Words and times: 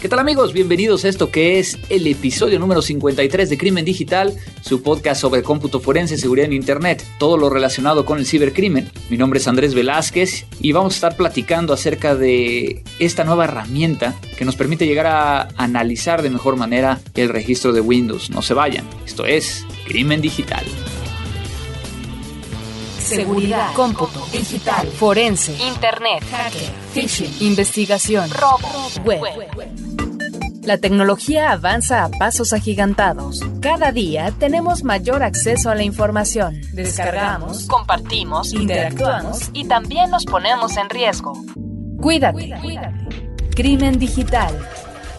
¿Qué 0.00 0.08
tal 0.08 0.20
amigos? 0.20 0.52
Bienvenidos 0.52 1.04
a 1.04 1.08
esto 1.08 1.32
que 1.32 1.58
es 1.58 1.76
el 1.88 2.06
episodio 2.06 2.60
número 2.60 2.82
53 2.82 3.50
de 3.50 3.58
Crimen 3.58 3.84
Digital, 3.84 4.32
su 4.60 4.80
podcast 4.80 5.20
sobre 5.20 5.42
cómputo 5.42 5.80
forense, 5.80 6.16
seguridad 6.16 6.46
en 6.46 6.52
Internet, 6.52 7.04
todo 7.18 7.36
lo 7.36 7.50
relacionado 7.50 8.04
con 8.04 8.20
el 8.20 8.26
cibercrimen. 8.26 8.88
Mi 9.10 9.16
nombre 9.16 9.40
es 9.40 9.48
Andrés 9.48 9.74
Velázquez 9.74 10.46
y 10.60 10.70
vamos 10.70 10.92
a 10.92 10.96
estar 10.96 11.16
platicando 11.16 11.72
acerca 11.72 12.14
de 12.14 12.84
esta 13.00 13.24
nueva 13.24 13.46
herramienta 13.46 14.14
que 14.36 14.44
nos 14.44 14.54
permite 14.54 14.86
llegar 14.86 15.06
a 15.08 15.48
analizar 15.56 16.22
de 16.22 16.30
mejor 16.30 16.54
manera 16.54 17.00
el 17.16 17.28
registro 17.28 17.72
de 17.72 17.80
Windows. 17.80 18.30
No 18.30 18.40
se 18.40 18.54
vayan, 18.54 18.88
esto 19.04 19.26
es 19.26 19.66
Crimen 19.84 20.20
Digital. 20.20 20.64
Seguridad, 23.08 23.72
cómputo, 23.74 24.26
digital, 24.30 24.86
forense, 24.88 25.52
internet, 25.66 26.22
hacker, 26.30 26.70
phishing, 26.92 27.34
investigación, 27.40 28.28
robo, 28.30 28.68
web. 29.04 29.22
La 30.62 30.76
tecnología 30.76 31.52
avanza 31.52 32.04
a 32.04 32.10
pasos 32.10 32.52
agigantados. 32.52 33.42
Cada 33.62 33.92
día 33.92 34.32
tenemos 34.38 34.84
mayor 34.84 35.22
acceso 35.22 35.70
a 35.70 35.74
la 35.74 35.84
información. 35.84 36.60
Descargamos, 36.74 37.64
compartimos, 37.66 38.52
interactuamos 38.52 39.48
y 39.54 39.64
también 39.64 40.10
nos 40.10 40.26
ponemos 40.26 40.76
en 40.76 40.90
riesgo. 40.90 41.32
Cuídate. 42.02 42.52
Crimen 43.56 43.98
digital. 43.98 44.54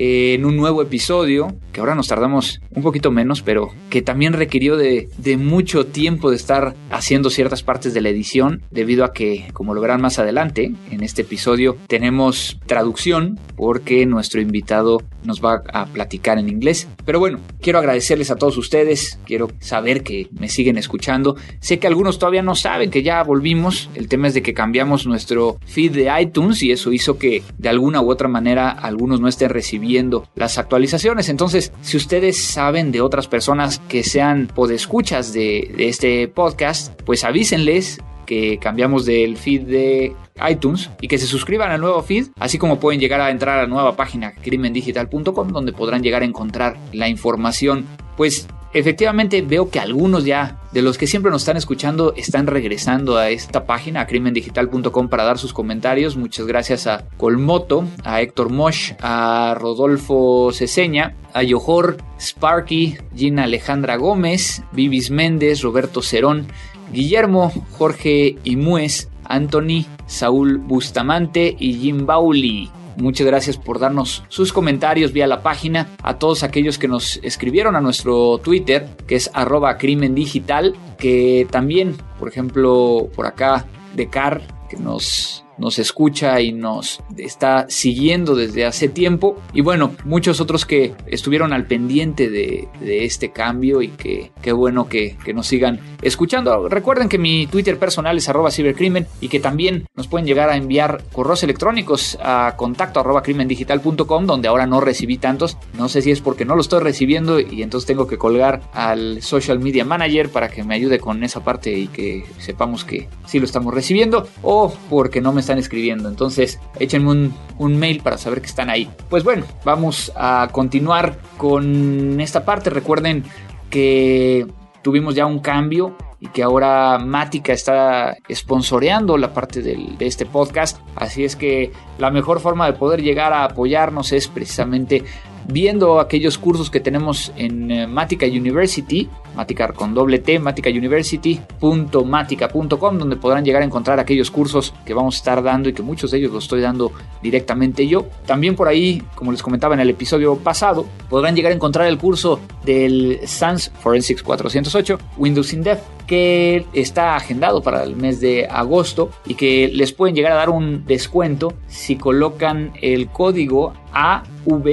en 0.00 0.46
un 0.46 0.56
nuevo 0.56 0.80
episodio 0.80 1.54
que 1.72 1.80
ahora 1.80 1.94
nos 1.94 2.08
tardamos 2.08 2.60
un 2.74 2.82
poquito 2.82 3.10
menos, 3.10 3.42
pero 3.42 3.68
que 3.90 4.00
también 4.00 4.32
requirió 4.32 4.76
de, 4.76 5.08
mucho 5.38 5.86
tiempo 5.86 6.30
de 6.30 6.36
estar 6.36 6.74
haciendo 6.90 7.28
ciertas 7.28 7.62
partes 7.62 7.92
de 7.92 8.00
la 8.00 8.08
edición, 8.08 8.62
debido 8.70 9.04
a 9.04 9.12
que, 9.12 9.48
como 9.52 9.74
lo 9.74 9.80
verán 9.80 10.00
más 10.00 10.18
adelante, 10.18 10.72
en 10.90 11.02
este 11.02 11.22
episodio 11.22 11.76
tenemos 11.86 12.58
traducción 12.66 13.38
porque 13.56 14.06
nuestro 14.06 14.40
invitado 14.40 15.02
nos 15.22 15.44
va 15.44 15.62
a 15.72 15.86
platicar 15.86 16.38
en 16.38 16.48
inglés. 16.48 16.88
Pero 17.04 17.20
bueno, 17.20 17.38
quiero 17.60 17.78
agradecerles 17.78 18.30
a 18.30 18.36
todos 18.36 18.56
ustedes, 18.56 19.20
quiero 19.26 19.48
saber 19.60 20.02
que 20.02 20.28
me 20.32 20.48
siguen 20.48 20.78
escuchando. 20.78 21.36
Sé 21.60 21.78
que 21.78 21.86
algunos 21.86 22.18
todavía 22.18 22.42
no 22.42 22.54
saben 22.54 22.90
que 22.90 23.02
ya 23.02 23.22
volvimos, 23.22 23.90
el 23.94 24.08
tema 24.08 24.28
es 24.28 24.34
de 24.34 24.42
que 24.42 24.54
cambiamos 24.54 25.06
nuestro 25.06 25.58
feed 25.66 25.92
de 25.92 26.10
iTunes 26.20 26.62
y 26.62 26.72
eso 26.72 26.90
hizo 26.90 27.18
que 27.18 27.42
de 27.58 27.68
alguna 27.68 28.00
u 28.00 28.10
otra 28.10 28.28
manera 28.28 28.70
algunos 28.70 29.20
no 29.20 29.28
estén 29.28 29.50
recibiendo 29.50 29.89
las 30.34 30.58
actualizaciones. 30.58 31.28
Entonces, 31.28 31.72
si 31.82 31.96
ustedes 31.96 32.42
saben 32.42 32.92
de 32.92 33.00
otras 33.00 33.28
personas 33.28 33.80
que 33.88 34.02
sean 34.02 34.46
podescuchas 34.46 35.32
de, 35.32 35.72
de 35.76 35.88
este 35.88 36.28
podcast, 36.28 37.00
pues 37.02 37.24
avísenles 37.24 37.98
que 38.26 38.58
cambiamos 38.58 39.06
del 39.06 39.36
feed 39.36 39.62
de 39.62 40.16
iTunes 40.48 40.88
y 41.00 41.08
que 41.08 41.18
se 41.18 41.26
suscriban 41.26 41.72
al 41.72 41.80
nuevo 41.80 42.00
feed, 42.02 42.28
así 42.38 42.58
como 42.58 42.78
pueden 42.78 43.00
llegar 43.00 43.20
a 43.20 43.30
entrar 43.30 43.58
a 43.58 43.62
la 43.62 43.66
nueva 43.66 43.96
página 43.96 44.34
crimendigital.com 44.34 45.48
donde 45.48 45.72
podrán 45.72 46.02
llegar 46.02 46.22
a 46.22 46.26
encontrar 46.26 46.76
la 46.92 47.08
información. 47.08 47.86
Pues 48.16 48.46
efectivamente 48.72 49.42
veo 49.42 49.70
que 49.70 49.80
algunos 49.80 50.24
ya 50.24 50.58
de 50.72 50.82
los 50.82 50.98
que 50.98 51.06
siempre 51.06 51.30
nos 51.30 51.42
están 51.42 51.56
escuchando 51.56 52.14
están 52.16 52.46
regresando 52.46 53.16
a 53.16 53.30
esta 53.30 53.64
página, 53.66 54.02
a 54.02 54.06
crimendigital.com, 54.06 55.08
para 55.08 55.24
dar 55.24 55.38
sus 55.38 55.52
comentarios. 55.52 56.16
Muchas 56.16 56.46
gracias 56.46 56.86
a 56.86 57.04
Colmoto, 57.16 57.84
a 58.04 58.20
Héctor 58.20 58.50
Mosh, 58.50 58.92
a 59.00 59.54
Rodolfo 59.58 60.52
Ceseña, 60.52 61.14
a 61.32 61.42
Yohor, 61.42 61.96
Sparky, 62.20 62.96
Gina 63.16 63.44
Alejandra 63.44 63.96
Gómez, 63.96 64.62
Vivis 64.72 65.10
Méndez, 65.10 65.62
Roberto 65.62 66.02
Cerón, 66.02 66.46
Guillermo, 66.92 67.52
Jorge 67.72 68.36
Imuez, 68.44 69.08
Anthony, 69.24 69.86
Saúl 70.06 70.58
Bustamante 70.58 71.56
y 71.58 71.74
Jim 71.74 72.06
Bauli. 72.06 72.70
Muchas 73.00 73.26
gracias 73.26 73.56
por 73.56 73.78
darnos 73.78 74.22
sus 74.28 74.52
comentarios 74.52 75.12
vía 75.12 75.26
la 75.26 75.42
página. 75.42 75.88
A 76.02 76.18
todos 76.18 76.42
aquellos 76.42 76.78
que 76.78 76.88
nos 76.88 77.18
escribieron 77.22 77.76
a 77.76 77.80
nuestro 77.80 78.38
Twitter, 78.38 78.88
que 79.06 79.16
es 79.16 79.30
arroba 79.32 79.78
crimen 79.78 80.14
digital, 80.14 80.76
que 80.98 81.46
también, 81.50 81.96
por 82.18 82.28
ejemplo, 82.28 83.08
por 83.14 83.26
acá, 83.26 83.66
de 83.94 84.08
Car, 84.08 84.42
que 84.68 84.76
nos 84.76 85.44
nos 85.60 85.78
escucha 85.78 86.40
y 86.40 86.52
nos 86.52 87.00
está 87.16 87.66
siguiendo 87.68 88.34
desde 88.34 88.64
hace 88.64 88.88
tiempo. 88.88 89.40
Y 89.52 89.60
bueno, 89.60 89.92
muchos 90.04 90.40
otros 90.40 90.64
que 90.64 90.94
estuvieron 91.06 91.52
al 91.52 91.66
pendiente 91.66 92.30
de, 92.30 92.68
este 92.80 93.30
cambio 93.30 93.82
y 93.82 93.88
que 93.88 94.32
qué 94.42 94.52
bueno 94.52 94.88
que, 94.88 95.16
nos 95.34 95.46
sigan 95.46 95.78
escuchando. 96.02 96.68
Recuerden 96.68 97.08
que 97.08 97.18
mi 97.18 97.46
Twitter 97.46 97.78
personal 97.78 98.16
es 98.16 98.28
arroba 98.28 98.50
cibercrimen 98.50 99.06
y 99.20 99.28
que 99.28 99.38
también 99.38 99.86
nos 99.94 100.08
pueden 100.08 100.26
llegar 100.26 100.48
a 100.48 100.56
enviar 100.56 101.04
correos 101.12 101.42
electrónicos 101.44 102.18
a 102.20 102.54
contacto 102.56 102.98
arroba 102.98 103.22
crimendigital.com 103.22 104.26
donde 104.26 104.48
ahora 104.48 104.66
no 104.66 104.80
recibí 104.80 105.18
tantos. 105.18 105.56
No 105.74 105.88
sé 105.88 106.02
si 106.02 106.10
es 106.10 106.20
porque 106.20 106.44
no 106.44 106.56
lo 106.56 106.62
estoy 106.62 106.80
recibiendo 106.80 107.38
y 107.38 107.62
entonces 107.62 107.86
tengo 107.86 108.06
que 108.06 108.18
colgar 108.18 108.62
al 108.72 109.22
social 109.22 109.60
media 109.60 109.84
manager 109.84 110.30
para 110.30 110.48
que 110.48 110.64
me 110.64 110.74
ayude 110.74 110.98
con 110.98 111.22
esa 111.22 111.44
parte 111.44 111.72
y 111.72 111.88
que 111.88 112.24
sepamos 112.38 112.84
que 112.84 113.08
sí 113.26 113.38
lo 113.38 113.44
estamos 113.44 113.74
recibiendo 113.74 114.26
o 114.42 114.72
porque 114.88 115.20
no 115.20 115.32
me 115.32 115.42
está 115.42 115.49
están 115.50 115.58
escribiendo. 115.58 116.08
Entonces, 116.08 116.60
échenme 116.78 117.32
un, 117.58 117.76
mail 117.76 118.00
para 118.02 118.18
saber 118.18 118.40
que 118.40 118.46
están 118.46 118.70
ahí. 118.70 118.88
Pues 119.08 119.24
bueno, 119.24 119.44
vamos 119.64 120.12
a 120.14 120.48
continuar 120.52 121.18
con 121.36 122.20
esta 122.20 122.44
parte. 122.44 122.70
Recuerden 122.70 123.24
que 123.68 124.46
tuvimos 124.82 125.16
ya 125.16 125.26
un 125.26 125.40
cambio 125.40 125.96
y 126.20 126.28
que 126.28 126.44
ahora 126.44 126.98
Mática 126.98 127.52
está 127.52 128.16
sponsoreando 128.32 129.16
la 129.16 129.32
parte 129.32 129.60
de 129.62 130.06
este 130.06 130.24
podcast. 130.24 130.78
Así 130.94 131.24
es 131.24 131.34
que 131.34 131.72
la 131.98 132.10
mejor 132.10 132.38
forma 132.38 132.66
de 132.66 132.74
poder 132.74 133.02
llegar 133.02 133.32
a 133.32 133.44
apoyarnos 133.44 134.12
es 134.12 134.28
precisamente 134.28 135.02
viendo 135.46 136.00
aquellos 136.00 136.38
cursos 136.38 136.70
que 136.70 136.80
tenemos 136.80 137.32
en 137.36 137.70
eh, 137.70 137.86
Matica 137.86 138.26
University, 138.26 139.08
Matica 139.34 139.72
con 139.72 139.94
doble 139.94 140.18
T, 140.18 140.38
maticauniversity.matica.com, 140.38 142.98
donde 142.98 143.16
podrán 143.16 143.42
llegar 143.44 143.62
a 143.62 143.64
encontrar 143.64 143.98
aquellos 144.00 144.30
cursos 144.30 144.74
que 144.84 144.92
vamos 144.94 145.16
a 145.16 145.18
estar 145.18 145.42
dando 145.42 145.68
y 145.68 145.72
que 145.72 145.82
muchos 145.82 146.10
de 146.10 146.18
ellos 146.18 146.32
los 146.32 146.44
estoy 146.44 146.60
dando 146.60 146.92
directamente 147.22 147.86
yo. 147.86 148.06
También 148.26 148.56
por 148.56 148.68
ahí, 148.68 149.02
como 149.14 149.32
les 149.32 149.42
comentaba 149.42 149.74
en 149.74 149.80
el 149.80 149.90
episodio 149.90 150.36
pasado, 150.36 150.86
podrán 151.08 151.34
llegar 151.36 151.52
a 151.52 151.54
encontrar 151.54 151.86
el 151.86 151.98
curso 151.98 152.40
del 152.64 153.20
SANS 153.24 153.70
Forensics 153.80 154.22
408, 154.22 154.98
Windows 155.16 155.52
in 155.52 155.62
Depth, 155.62 155.82
que 156.06 156.64
está 156.72 157.16
agendado 157.16 157.62
para 157.62 157.84
el 157.84 157.96
mes 157.96 158.20
de 158.20 158.46
agosto 158.46 159.10
y 159.26 159.34
que 159.34 159.70
les 159.72 159.92
pueden 159.92 160.14
llegar 160.14 160.32
a 160.32 160.36
dar 160.36 160.48
un 160.50 160.86
descuento 160.86 161.54
si 161.68 161.96
colocan 161.96 162.72
el 162.80 163.08
código 163.08 163.74
AVPOD 163.92 164.68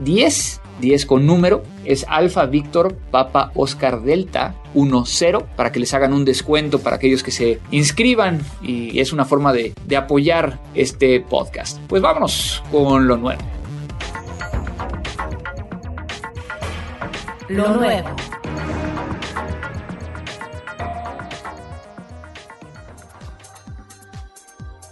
10 0.00 0.60
10 0.80 1.06
con 1.06 1.26
número, 1.26 1.62
es 1.84 2.04
Alfa 2.08 2.46
Víctor 2.46 2.96
Papa 3.10 3.52
Oscar 3.54 4.02
Delta 4.02 4.54
10 4.74 5.08
para 5.56 5.72
que 5.72 5.80
les 5.80 5.92
hagan 5.94 6.12
un 6.12 6.24
descuento 6.24 6.80
para 6.80 6.96
aquellos 6.96 7.22
que 7.22 7.30
se 7.30 7.60
inscriban 7.70 8.40
y 8.62 9.00
es 9.00 9.12
una 9.12 9.24
forma 9.24 9.52
de, 9.52 9.74
de 9.86 9.96
apoyar 9.96 10.58
este 10.74 11.20
podcast. 11.20 11.78
Pues 11.88 12.02
vámonos 12.02 12.62
con 12.70 13.06
lo 13.06 13.16
nuevo. 13.16 13.42
Lo 17.48 17.68
nuevo. 17.74 18.08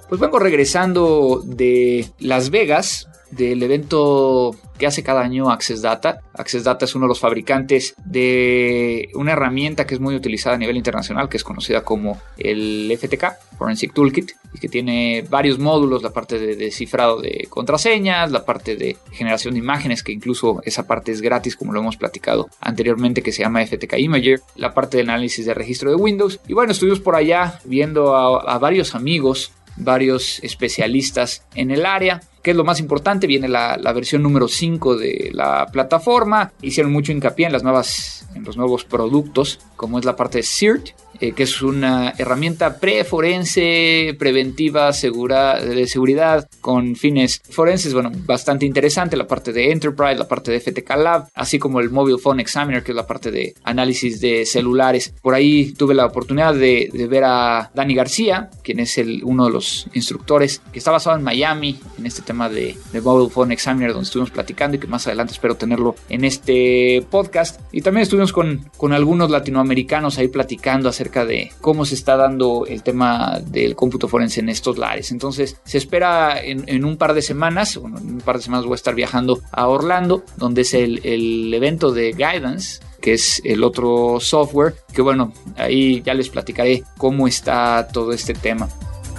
Pues 0.08 0.20
vengo 0.20 0.38
regresando 0.38 1.42
de 1.44 2.08
Las 2.18 2.48
Vegas, 2.48 3.08
del 3.30 3.62
evento 3.62 4.56
que 4.78 4.86
hace 4.86 5.02
cada 5.02 5.20
año 5.20 5.50
Access 5.50 5.82
Data. 5.82 6.20
Access 6.34 6.64
Data 6.64 6.84
es 6.84 6.94
uno 6.94 7.04
de 7.04 7.08
los 7.08 7.20
fabricantes 7.20 7.94
de 8.04 9.10
una 9.14 9.32
herramienta 9.32 9.86
que 9.86 9.94
es 9.94 10.00
muy 10.00 10.14
utilizada 10.14 10.56
a 10.56 10.58
nivel 10.58 10.76
internacional, 10.76 11.28
que 11.28 11.36
es 11.36 11.44
conocida 11.44 11.82
como 11.82 12.20
el 12.38 12.96
FTK, 12.98 13.56
Forensic 13.58 13.92
Toolkit, 13.92 14.32
y 14.54 14.58
que 14.58 14.68
tiene 14.68 15.24
varios 15.28 15.58
módulos, 15.58 16.02
la 16.02 16.10
parte 16.10 16.38
de 16.38 16.56
descifrado 16.56 17.20
de 17.20 17.46
contraseñas, 17.50 18.30
la 18.30 18.44
parte 18.44 18.76
de 18.76 18.96
generación 19.12 19.54
de 19.54 19.60
imágenes, 19.60 20.02
que 20.02 20.12
incluso 20.12 20.62
esa 20.64 20.86
parte 20.86 21.12
es 21.12 21.20
gratis, 21.20 21.56
como 21.56 21.72
lo 21.72 21.80
hemos 21.80 21.96
platicado 21.96 22.48
anteriormente, 22.60 23.22
que 23.22 23.32
se 23.32 23.42
llama 23.42 23.66
FTK 23.66 23.98
Imager, 23.98 24.40
la 24.56 24.72
parte 24.72 24.96
de 24.96 25.02
análisis 25.02 25.44
de 25.44 25.54
registro 25.54 25.90
de 25.90 25.96
Windows. 25.96 26.40
Y 26.46 26.54
bueno, 26.54 26.72
estuvimos 26.72 27.00
por 27.00 27.16
allá 27.16 27.60
viendo 27.64 28.16
a, 28.16 28.54
a 28.54 28.58
varios 28.58 28.94
amigos 28.94 29.52
varios 29.78 30.40
especialistas 30.42 31.44
en 31.54 31.70
el 31.70 31.86
área. 31.86 32.20
¿Qué 32.42 32.52
es 32.52 32.56
lo 32.56 32.64
más 32.64 32.80
importante? 32.80 33.26
Viene 33.26 33.48
la, 33.48 33.76
versión 33.92 34.22
número 34.22 34.48
5 34.48 34.96
de 34.96 35.30
la 35.32 35.66
plataforma. 35.66 36.52
Hicieron 36.62 36.92
mucho 36.92 37.12
hincapié 37.12 37.46
en 37.46 37.52
las 37.52 37.62
nuevas, 37.62 38.28
en 38.34 38.44
los 38.44 38.56
nuevos 38.56 38.84
productos, 38.84 39.60
como 39.76 39.98
es 39.98 40.04
la 40.04 40.16
parte 40.16 40.38
de 40.38 40.44
CERT, 40.44 40.90
eh, 41.20 41.32
que 41.32 41.44
es 41.44 41.62
una 41.62 42.14
herramienta 42.16 42.78
preforense, 42.78 44.14
preventiva, 44.18 44.92
segura, 44.92 45.60
de 45.60 45.86
seguridad 45.86 46.48
con 46.60 46.96
fines 46.96 47.40
forenses. 47.50 47.92
Bueno, 47.92 48.10
bastante 48.26 48.66
interesante 48.66 49.16
la 49.16 49.26
parte 49.26 49.52
de 49.52 49.72
Enterprise, 49.72 50.16
la 50.16 50.28
parte 50.28 50.52
de 50.52 50.60
FTK 50.60 50.90
Lab, 50.96 51.28
así 51.34 51.58
como 51.58 51.80
el 51.80 51.90
Mobile 51.90 52.18
Phone 52.18 52.40
Examiner, 52.40 52.82
que 52.82 52.92
es 52.92 52.96
la 52.96 53.06
parte 53.06 53.30
de 53.30 53.54
análisis 53.64 54.20
de 54.20 54.46
celulares. 54.46 55.12
Por 55.20 55.34
ahí 55.34 55.72
tuve 55.72 55.94
la 55.94 56.06
oportunidad 56.06 56.54
de, 56.54 56.90
ver 57.08 57.24
a 57.24 57.70
Dani 57.74 57.94
García, 57.94 58.50
quien 58.62 58.80
es 58.80 58.98
el, 58.98 59.22
uno 59.24 59.46
de 59.46 59.50
los 59.50 59.86
instructores, 59.94 60.60
que 60.72 60.78
está 60.78 60.90
basado 60.90 61.16
en 61.16 61.22
Miami, 61.22 61.80
en 61.98 62.06
este 62.06 62.22
tema 62.22 62.48
de, 62.48 62.76
de 62.92 63.00
Mobile 63.00 63.30
Phone 63.30 63.52
Examiner, 63.52 63.92
donde 63.92 64.04
estuvimos 64.04 64.30
platicando 64.30 64.76
y 64.76 64.80
que 64.80 64.86
más 64.86 65.06
adelante 65.06 65.32
espero 65.32 65.56
tenerlo 65.56 65.94
en 66.08 66.24
este 66.24 67.04
podcast. 67.10 67.60
Y 67.72 67.80
también 67.80 68.02
estuvimos 68.02 68.32
con, 68.32 68.70
con 68.76 68.92
algunos 68.92 69.30
latinoamericanos 69.30 70.18
ahí 70.18 70.28
platicando 70.28 70.88
acerca 70.88 71.07
de 71.08 71.52
cómo 71.60 71.84
se 71.84 71.94
está 71.94 72.16
dando 72.16 72.66
el 72.66 72.82
tema 72.82 73.40
del 73.44 73.74
cómputo 73.74 74.08
forense 74.08 74.40
en 74.40 74.48
estos 74.48 74.78
lares. 74.78 75.10
Entonces, 75.10 75.56
se 75.64 75.78
espera 75.78 76.40
en, 76.42 76.84
un 76.84 76.96
par 76.96 77.14
de 77.14 77.22
semanas, 77.22 77.76
bueno, 77.76 77.98
en 77.98 78.14
un 78.14 78.20
par 78.20 78.36
de 78.36 78.42
semanas 78.42 78.64
voy 78.64 78.74
a 78.74 78.76
estar 78.76 78.94
viajando 78.94 79.40
a 79.50 79.68
Orlando, 79.68 80.24
donde 80.36 80.62
es 80.62 80.74
el, 80.74 81.00
el 81.04 81.52
evento 81.52 81.92
de 81.92 82.12
Guidance, 82.12 82.80
que 83.00 83.14
es 83.14 83.40
el 83.44 83.64
otro 83.64 84.18
software, 84.20 84.74
que 84.92 85.02
bueno, 85.02 85.32
ahí 85.56 86.02
ya 86.02 86.14
les 86.14 86.28
platicaré 86.28 86.84
cómo 86.96 87.26
está 87.26 87.88
todo 87.92 88.12
este 88.12 88.34
tema. 88.34 88.68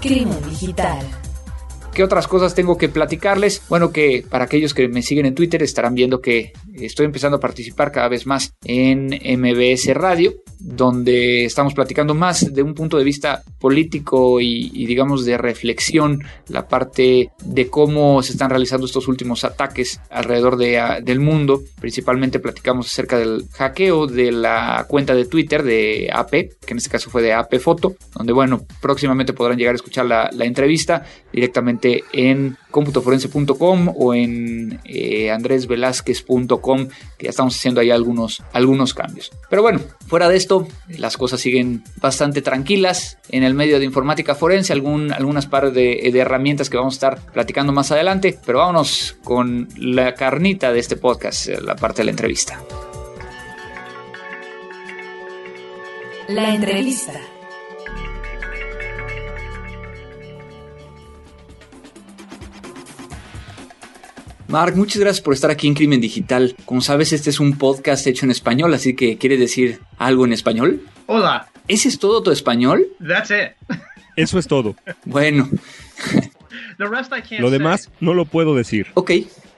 Crimen 0.02 0.38
digital. 0.50 1.00
¿Qué 1.94 2.04
otras 2.04 2.28
cosas 2.28 2.56
tengo 2.56 2.78
que 2.78 2.88
platicarles? 2.88 3.62
Bueno, 3.68 3.92
que 3.92 4.26
para 4.30 4.46
aquellos 4.46 4.74
que 4.74 4.88
me 4.88 5.02
siguen 5.02 5.26
en 5.26 5.36
Twitter 5.36 5.62
estarán 5.64 5.96
viendo 5.96 6.22
que 6.22 6.54
estoy 6.86 7.06
empezando 7.06 7.38
a 7.38 7.40
participar 7.40 7.92
cada 7.92 8.08
vez 8.08 8.26
más 8.26 8.54
en 8.64 9.08
MBS 9.08 9.94
Radio, 9.94 10.36
donde 10.60 11.46
estamos 11.46 11.74
platicando 11.74 12.14
más 12.14 12.54
de 12.54 12.62
un 12.62 12.74
punto 12.74 12.98
de 12.98 13.04
vista 13.04 13.44
político 13.60 14.42
y, 14.42 14.86
digamos 14.86 15.26
de 15.26 15.38
reflexión, 15.38 16.24
la 16.48 16.68
parte 16.68 17.32
de 17.44 17.68
cómo 17.68 18.22
se 18.24 18.34
están 18.34 18.50
realizando 18.50 18.86
estos 18.86 19.08
últimos 19.08 19.44
ataques 19.44 20.02
alrededor 20.10 20.58
de, 20.58 21.02
del 21.04 21.20
mundo. 21.20 21.62
Principalmente 21.80 22.40
platicamos 22.40 22.88
acerca 22.88 23.18
del 23.18 23.46
hackeo 23.54 24.08
de 24.08 24.32
la 24.32 24.86
cuenta 24.88 25.16
de 25.16 25.26
Twitter 25.26 25.64
de 25.64 26.10
AP, 26.12 26.32
que 26.32 26.72
en 26.72 26.78
este 26.78 26.90
caso 26.90 27.10
fue 27.10 27.22
de 27.22 27.34
AP 27.34 27.60
Foto, 27.60 27.96
donde 28.16 28.34
bueno, 28.34 28.66
próximamente 28.82 29.34
podrán 29.34 29.58
llegar 29.58 29.74
a 29.74 29.78
escuchar 29.78 30.06
la 30.06 30.46
entrevista 30.46 31.04
directamente 31.32 32.04
en 32.12 32.58
computoforense.com 32.72 33.94
o 33.96 34.14
en 34.14 34.80
eh, 34.86 35.32
que 37.18 37.26
ya 37.26 37.30
estamos 37.30 37.56
haciendo 37.56 37.82
ahí 37.82 37.92
algunos, 37.92 38.44
algunos 38.54 38.94
cambios. 38.94 39.32
Pero 39.50 39.62
bueno, 39.62 39.80
fuera 40.08 40.30
de 40.30 40.38
esto, 40.38 40.68
las 40.90 41.18
cosas 41.18 41.42
siguen 41.42 41.84
bastante 41.98 42.42
tranquilas 42.42 43.18
en 43.30 43.44
el 43.44 43.54
medio 43.54 43.80
de 43.80 43.86
informática 43.86 44.36
forense, 44.36 44.74
algún, 44.74 45.12
algunas 45.12 45.46
par 45.46 45.72
de, 45.72 46.10
de 46.12 46.20
herramientas 46.20 46.70
que 46.70 46.78
vamos 46.78 46.96
a 46.96 46.98
estar 46.98 47.32
platicando 47.32 47.74
más 47.74 47.92
adelante, 47.92 48.38
pero 48.46 48.60
vámonos 48.60 49.18
con 49.24 49.68
la 49.78 50.14
carnita 50.14 50.72
de 50.72 50.80
este 50.80 50.96
podcast, 50.96 51.48
la 51.48 51.76
parte 51.76 52.02
de 52.02 52.06
la 52.06 52.12
entrevista. 52.12 52.62
La 56.28 56.54
entrevista. 56.54 57.20
Mark, 64.50 64.76
muchas 64.76 65.00
gracias 65.00 65.22
por 65.22 65.36
estar 65.36 65.52
aquí 65.52 65.68
en 65.68 65.76
Crimen 65.76 66.02
Digital. 66.02 66.56
Como 66.66 66.82
sabes, 66.82 67.14
este 67.14 67.30
es 67.30 67.40
un 67.40 67.56
podcast 67.60 68.08
hecho 68.08 68.26
en 68.26 68.32
español, 68.32 68.74
así 68.74 68.96
que 68.96 69.16
¿quiere 69.20 69.38
decir 69.38 69.80
algo 70.00 70.26
en 70.26 70.34
español? 70.34 70.82
Hola. 71.06 71.50
¿Ese 71.68 71.88
es 71.88 72.00
todo 72.00 72.24
tu 72.24 72.32
español? 72.32 72.88
That's 73.00 73.30
it. 73.30 73.78
Eso 74.16 74.40
es 74.40 74.48
todo. 74.48 74.76
Bueno. 75.06 75.48
Lo 76.80 77.52
demás 77.52 77.92
no 78.00 78.16
lo 78.16 78.26
puedo 78.26 78.56
decir. 78.56 78.88
Ok, 78.96 79.12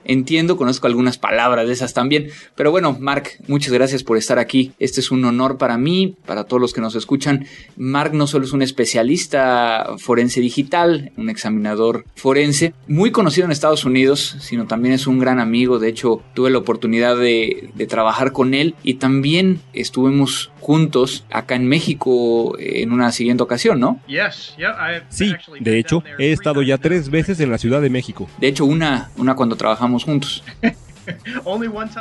entiendo, 0.05 0.57
conozco 0.57 0.87
algunas 0.87 1.17
palabras 1.17 1.67
de 1.67 1.73
esas 1.73 1.93
también. 1.93 2.29
Pero 2.55 2.71
bueno, 2.71 2.97
Mark, 2.99 3.29
muchas 3.47 3.73
gracias 3.73 4.03
por 4.03 4.17
estar 4.17 4.39
aquí. 4.39 4.73
Este 4.79 4.99
es 4.99 5.11
un 5.11 5.23
honor 5.25 5.57
para 5.57 5.77
mí, 5.77 6.15
para 6.25 6.45
todos 6.45 6.61
los 6.61 6.73
que 6.73 6.81
nos 6.81 6.95
escuchan. 6.95 7.45
Mark 7.77 8.13
no 8.13 8.27
solo 8.27 8.45
es 8.45 8.53
un 8.53 8.61
especialista 8.61 9.95
forense 9.97 10.41
digital, 10.41 11.11
un 11.17 11.29
examinador 11.29 12.05
forense, 12.15 12.73
muy 12.87 13.11
conocido 13.11 13.45
en 13.45 13.51
Estados 13.51 13.85
Unidos, 13.85 14.37
sino 14.39 14.65
también 14.65 14.93
es 14.93 15.07
un 15.07 15.19
gran 15.19 15.39
amigo. 15.39 15.79
De 15.79 15.89
hecho, 15.89 16.21
tuve 16.33 16.49
la 16.49 16.57
oportunidad 16.57 17.17
de, 17.17 17.69
trabajar 17.89 18.31
con 18.31 18.53
él 18.53 18.75
y 18.83 18.95
también 18.95 19.59
estuvimos 19.73 20.51
juntos 20.61 21.25
acá 21.31 21.55
en 21.55 21.67
México 21.67 22.55
en 22.59 22.91
una 22.91 23.11
siguiente 23.11 23.43
ocasión, 23.43 23.79
¿no? 23.79 23.99
Sí, 25.09 25.33
de 25.59 25.79
hecho, 25.79 26.03
he 26.19 26.31
estado 26.31 26.61
ya 26.61 26.77
tres 26.77 27.09
veces 27.09 27.39
en 27.39 27.49
la 27.49 27.57
Ciudad 27.57 27.81
de 27.81 27.89
México. 27.89 28.29
De 28.39 28.47
hecho, 28.47 28.65
una, 28.65 29.09
una 29.17 29.35
cuando 29.35 29.55
trabajamos 29.55 29.90
juntos. 29.99 30.43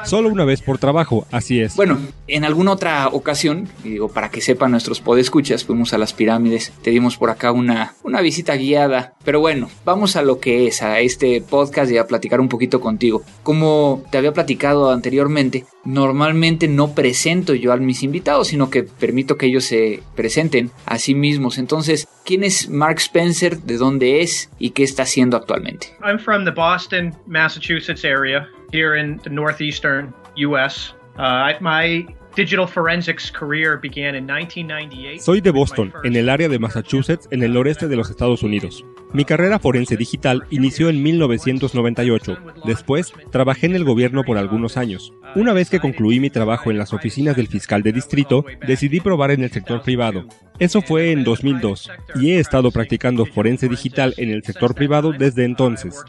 Solo 0.05 0.29
una 0.29 0.45
vez 0.45 0.63
por 0.63 0.79
trabajo, 0.79 1.27
así 1.31 1.61
es. 1.61 1.77
Bueno, 1.77 1.99
en 2.27 2.45
alguna 2.45 2.73
otra 2.73 3.09
ocasión, 3.09 3.69
digo, 3.83 4.09
para 4.09 4.31
que 4.31 4.41
sepan 4.41 4.71
nuestros 4.71 5.01
podescuchas, 5.01 5.65
fuimos 5.65 5.93
a 5.93 5.99
las 5.99 6.13
pirámides, 6.13 6.73
te 6.83 6.91
dimos 6.91 7.17
por 7.17 7.31
acá 7.31 7.53
una, 7.53 7.95
una 8.03 8.21
visita 8.21 8.55
guiada. 8.57 9.15
Pero 9.25 9.41
bueno, 9.41 9.71
vamos 9.85 10.17
a 10.17 10.23
lo 10.23 10.41
que 10.41 10.67
es, 10.67 10.83
a 10.83 11.01
este 11.01 11.41
podcast 11.41 11.91
y 11.91 11.99
a 11.99 12.07
platicar 12.07 12.41
un 12.41 12.49
poquito 12.49 12.81
contigo. 12.81 13.23
Como 13.43 14.03
te 14.11 14.19
había 14.19 14.33
platicado 14.33 14.91
anteriormente, 14.91 15.67
normalmente 15.85 16.69
no 16.69 16.95
presento 16.95 17.55
yo 17.55 17.73
a 17.73 17.77
mis 17.77 18.03
invitados, 18.03 18.49
sino 18.49 18.71
que 18.71 18.83
permito 18.83 19.37
que 19.37 19.47
ellos 19.47 19.65
se 19.65 20.03
presenten 20.15 20.71
a 20.87 20.99
sí 20.99 21.15
mismos. 21.15 21.59
Entonces, 21.59 22.09
¿quién 22.25 22.45
es 22.45 22.69
Mark 22.69 22.99
Spencer? 22.99 23.59
¿De 23.59 23.77
dónde 23.77 24.23
es? 24.23 24.51
¿Y 24.59 24.71
qué 24.71 24.83
está 24.83 25.05
haciendo 25.05 25.37
actualmente? 25.37 25.89
I'm 26.05 26.19
from 26.19 26.45
the 26.45 26.51
Boston, 26.51 27.15
Massachusetts 27.27 28.05
area, 28.05 28.49
here 28.73 28.99
in 28.99 29.19
the 29.21 29.31
northeastern 29.31 30.13
U.S. 30.37 30.93
Uh, 31.17 31.53
my 31.61 32.07
Digital 32.37 32.69
Forensics 32.69 33.33
career 33.33 33.77
began 33.81 34.15
in 34.15 34.25
1998. 34.25 35.21
Soy 35.21 35.41
de 35.41 35.51
Boston, 35.51 35.93
en 36.05 36.15
el 36.15 36.29
área 36.29 36.49
de 36.49 36.61
Massachusetts, 36.61 37.27
en 37.33 37.43
el 37.43 37.53
noreste 37.53 37.89
de 37.89 37.97
los 37.97 38.09
Estados 38.09 38.45
Unidos. 38.45 38.85
Mi 39.13 39.25
carrera 39.25 39.59
forense 39.59 39.97
digital 39.97 40.45
inició 40.51 40.89
en 40.89 41.03
1998. 41.03 42.39
Después, 42.65 43.13
trabajé 43.33 43.67
en 43.67 43.75
el 43.75 43.83
gobierno 43.83 44.23
por 44.23 44.39
algunos 44.39 44.77
años. 44.77 45.13
Una 45.35 45.53
vez 45.53 45.71
que 45.71 45.81
concluí 45.81 46.21
mi 46.21 46.31
trabajo 46.31 46.71
en 46.71 46.79
las 46.79 46.93
oficinas 46.93 47.35
del 47.35 47.49
fiscal 47.49 47.83
de 47.83 47.93
distrito, 47.93 48.45
decidí 48.65 49.01
probar 49.01 49.33
en 49.33 49.43
el 49.43 49.51
sector 49.51 49.83
privado. 49.83 50.25
Eso 50.61 50.83
fue 50.83 51.11
en 51.11 51.25
2002, 51.25 51.91
y 52.15 52.33
he 52.33 52.39
estado 52.39 52.71
practicando 52.71 53.27
forense 53.27 53.69
digital 53.69 54.15
en 54.19 54.31
el 54.31 54.45
sector 54.45 54.75
privado 54.77 55.13
desde 55.13 55.45
entonces. 55.45 56.05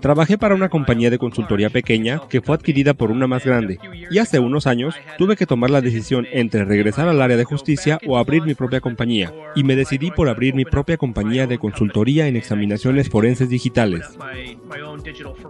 Trabajé 0.00 0.38
para 0.38 0.54
una 0.54 0.68
compañía 0.68 1.10
de 1.10 1.18
consultoría 1.18 1.70
pequeña 1.70 2.20
que 2.28 2.40
fue 2.40 2.54
adquirida 2.54 2.94
por 2.94 3.10
una 3.10 3.26
más 3.26 3.44
grande. 3.44 3.78
Y 4.10 4.18
hace 4.18 4.38
unos 4.38 4.66
años 4.66 4.94
tuve 5.18 5.36
que 5.36 5.46
tomar 5.46 5.70
la 5.70 5.80
decisión 5.80 6.26
entre 6.32 6.64
regresar 6.64 7.08
al 7.08 7.22
área 7.22 7.36
de 7.36 7.44
justicia 7.44 7.98
o 8.06 8.18
abrir 8.18 8.42
mi 8.42 8.54
propia 8.54 8.80
compañía. 8.80 9.32
y 9.54 9.64
me 9.64 9.76
decidí 9.76 10.10
por 10.10 10.28
abrir 10.28 10.54
mi 10.54 10.64
propia 10.64 10.96
compañía 10.96 11.46
de 11.46 11.58
consultoría 11.58 12.26
en 12.26 12.36
examinaciones 12.36 13.10
forenses 13.10 13.50
digitales. 13.50 14.18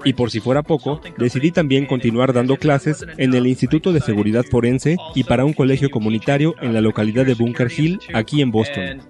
Y 0.04 0.12
por 0.14 0.30
si 0.30 0.40
fuera 0.40 0.62
poco, 0.62 1.00
decidí 1.18 1.52
también 1.52 1.86
continuar 1.86 2.32
dando 2.32 2.56
clases 2.56 3.06
en 3.16 3.34
el 3.34 3.46
Instituto 3.46 3.92
de 3.92 4.00
Seguridad 4.00 4.44
Forense 4.50 4.96
y 5.14 5.24
para 5.24 5.44
un 5.44 5.52
colegio 5.52 5.90
comunitario 5.90 6.54
en 6.60 6.74
la 6.74 6.80
localidad 6.80 7.24
de 7.24 7.34
Bunker 7.34 7.70
Hill, 7.70 8.00
aquí 8.12 8.42
en 8.42 8.50
Boston. 8.50 9.02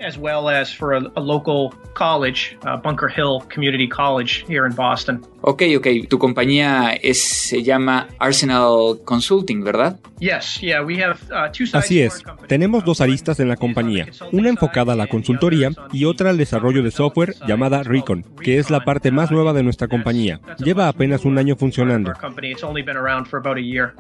College 3.89 4.45
here 4.49 4.67
in 4.67 4.75
Boston. 4.75 5.23
Ok, 5.41 5.63
ok. 5.77 5.87
Tu 6.09 6.19
compañía 6.19 6.93
es, 7.03 7.23
se 7.23 7.63
llama 7.63 8.09
Arsenal 8.19 9.01
Consulting, 9.05 9.65
¿verdad? 9.65 9.99
Yes, 10.21 10.61
yeah, 10.61 10.83
we 10.83 11.03
have, 11.03 11.19
uh, 11.33 11.51
Así 11.77 12.01
es. 12.01 12.23
Tenemos 12.47 12.85
dos 12.85 13.01
aristas 13.01 13.41
en 13.41 13.49
la 13.49 13.57
compañía, 13.57 14.07
una 14.31 14.51
enfocada 14.51 14.93
a 14.93 14.97
la 14.97 15.09
consultoría 15.09 15.71
y 15.93 16.05
otra 16.05 16.31
al 16.31 16.39
desarrollo 16.39 16.85
de 16.85 16.93
software 16.93 17.35
llamada 17.49 17.83
Recon, 17.83 18.25
que 18.41 18.59
es 18.59 18.71
la 18.71 18.85
parte 18.85 19.11
más 19.11 19.33
nueva 19.33 19.53
de 19.53 19.65
nuestra 19.65 19.89
compañía. 19.89 20.41
Lleva 20.59 20.87
apenas 20.87 21.25
un 21.25 21.39
año 21.39 21.57
funcionando. 21.57 22.13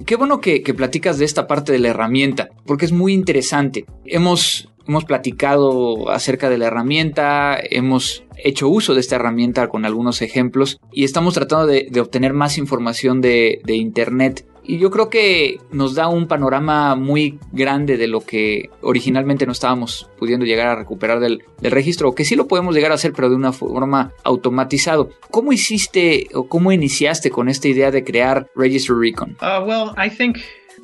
Qué 0.06 0.14
bueno 0.14 0.40
que, 0.40 0.62
que 0.62 0.74
platicas 0.74 1.18
de 1.18 1.24
esta 1.24 1.48
parte 1.48 1.72
de 1.72 1.80
la 1.80 1.88
herramienta, 1.88 2.50
porque 2.66 2.84
es 2.84 2.92
muy 2.92 3.12
interesante. 3.12 3.84
Hemos 4.04 4.71
Hemos 4.86 5.04
platicado 5.04 6.10
acerca 6.10 6.50
de 6.50 6.58
la 6.58 6.66
herramienta, 6.66 7.58
hemos 7.62 8.24
hecho 8.36 8.68
uso 8.68 8.94
de 8.94 9.00
esta 9.00 9.16
herramienta 9.16 9.68
con 9.68 9.84
algunos 9.84 10.22
ejemplos 10.22 10.80
y 10.92 11.04
estamos 11.04 11.34
tratando 11.34 11.66
de, 11.66 12.00
obtener 12.00 12.32
más 12.32 12.58
información 12.58 13.20
de, 13.20 13.60
Internet. 13.66 14.46
Y 14.64 14.78
yo 14.78 14.90
creo 14.90 15.10
que 15.10 15.58
nos 15.72 15.96
da 15.96 16.06
un 16.06 16.28
panorama 16.28 16.94
muy 16.94 17.40
grande 17.50 17.96
de 17.96 18.06
lo 18.06 18.20
que 18.20 18.70
originalmente 18.80 19.44
no 19.44 19.52
estábamos 19.52 20.08
pudiendo 20.18 20.46
llegar 20.46 20.68
a 20.68 20.76
recuperar 20.76 21.18
del, 21.18 21.42
registro, 21.60 22.08
o 22.08 22.14
que 22.14 22.24
sí 22.24 22.36
lo 22.36 22.46
podemos 22.46 22.74
llegar 22.74 22.92
a 22.92 22.94
hacer, 22.94 23.12
pero 23.12 23.28
de 23.28 23.34
una 23.34 23.52
forma 23.52 24.12
automatizado. 24.22 25.10
¿Cómo 25.30 25.52
hiciste 25.52 26.28
o 26.34 26.46
cómo 26.46 26.70
iniciaste 26.70 27.30
con 27.30 27.48
esta 27.48 27.68
idea 27.68 27.90
de 27.90 28.04
crear 28.04 28.46
Registry 28.54 29.10
Recon? 29.10 29.36
Uh, 29.40 29.64
well, 29.64 29.92
I 29.96 30.08
think 30.08 30.38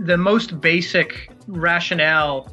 the 0.05 0.17
most 0.17 0.55
basic 0.61 1.31
rationale 1.49 2.45